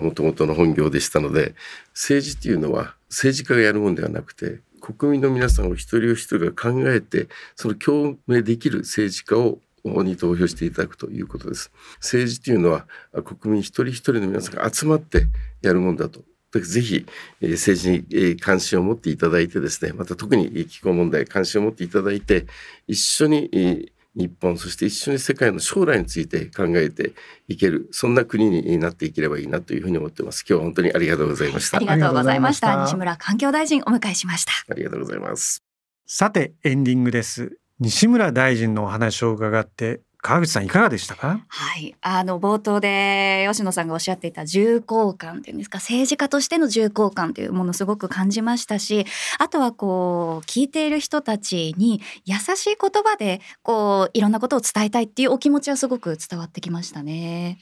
[0.00, 1.54] もともとの本業でしたので
[1.92, 11.72] 政治っていうのは政治家がやるもんではなくて国民の皆さんを一人一人が考えてその共鳴できる政治家をに投票していただくということです。
[11.96, 12.86] 政治というのは
[13.24, 15.26] 国民一人一人の皆さんが集まって
[15.60, 16.20] やるもんだと
[16.60, 17.06] ぜひ、
[17.40, 22.46] え、政治に、関心を持っていただいてですねまた特に気候問題関心を持っていただいて
[22.86, 27.12] 一緒に、日本そして一緒に世界の将来について考えて
[27.48, 30.44] いけるそんな国になっていければいいなというふうに思ってます。
[30.48, 31.78] 今日は本当にありがとうございました。
[31.78, 32.82] ありがとうございました。
[32.84, 34.52] 西村環境大臣お迎えしました。
[34.68, 35.62] ありがとうございます。
[36.06, 37.56] さてエンディングです。
[37.80, 41.40] 西村大臣のお話を伺って川口さんいかがでしたか？
[41.48, 49.04] はいあの冒頭で吉野さんがおっしゃっていた重厚感っていうんですか政治家としての重厚感というものすごく感じましたし
[49.40, 57.58] あとはこう聞いている人たちに優しい言葉でこういろんなことを伝えたいっていうお気持ちはすごく伝わってきましたね。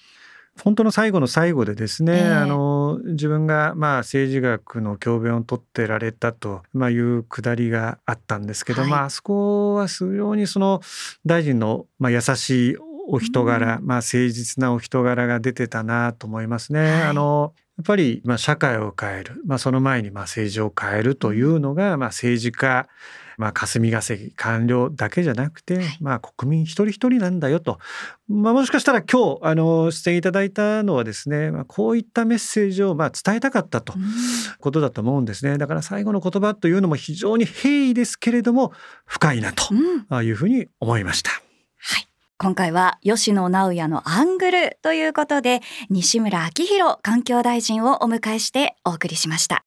[0.62, 10.80] 本当の最後の最後でですね、えー、あの自分がまあ政治学の教鞭を取ってられたと、まあ、いうくだりがあったんですけど、はい、まああそこは非常にその
[11.24, 12.76] 大臣のまあ優しい
[13.08, 16.80] お人柄、うん、まあ誠実なお人柄が出てたなと思いますね。
[16.80, 22.88] はい、あのやっぱりまあ社会を変える、まあ、その前にまあ政治を変えるというのがまあ政治家
[23.40, 27.78] まあ、霞が関官僚だけじゃなくて、はい、まあ、国民一人一人なんだよと、
[28.28, 33.94] まあ、もしかしたら今日あの出演いただいたのはですね、まあ、こういったメッセージをまあ伝えたかったと
[34.58, 35.56] ことだと思うんですね。
[35.56, 38.72] だから最後の言葉というのも非常に平易ですけれども
[39.06, 39.72] 深いなと
[40.22, 41.30] いうふうに思いました。
[41.30, 42.06] はい。
[42.36, 49.58] 今回は吉野直也のアングルということで西村明宏環境大臣をお迎えしてお送りしました。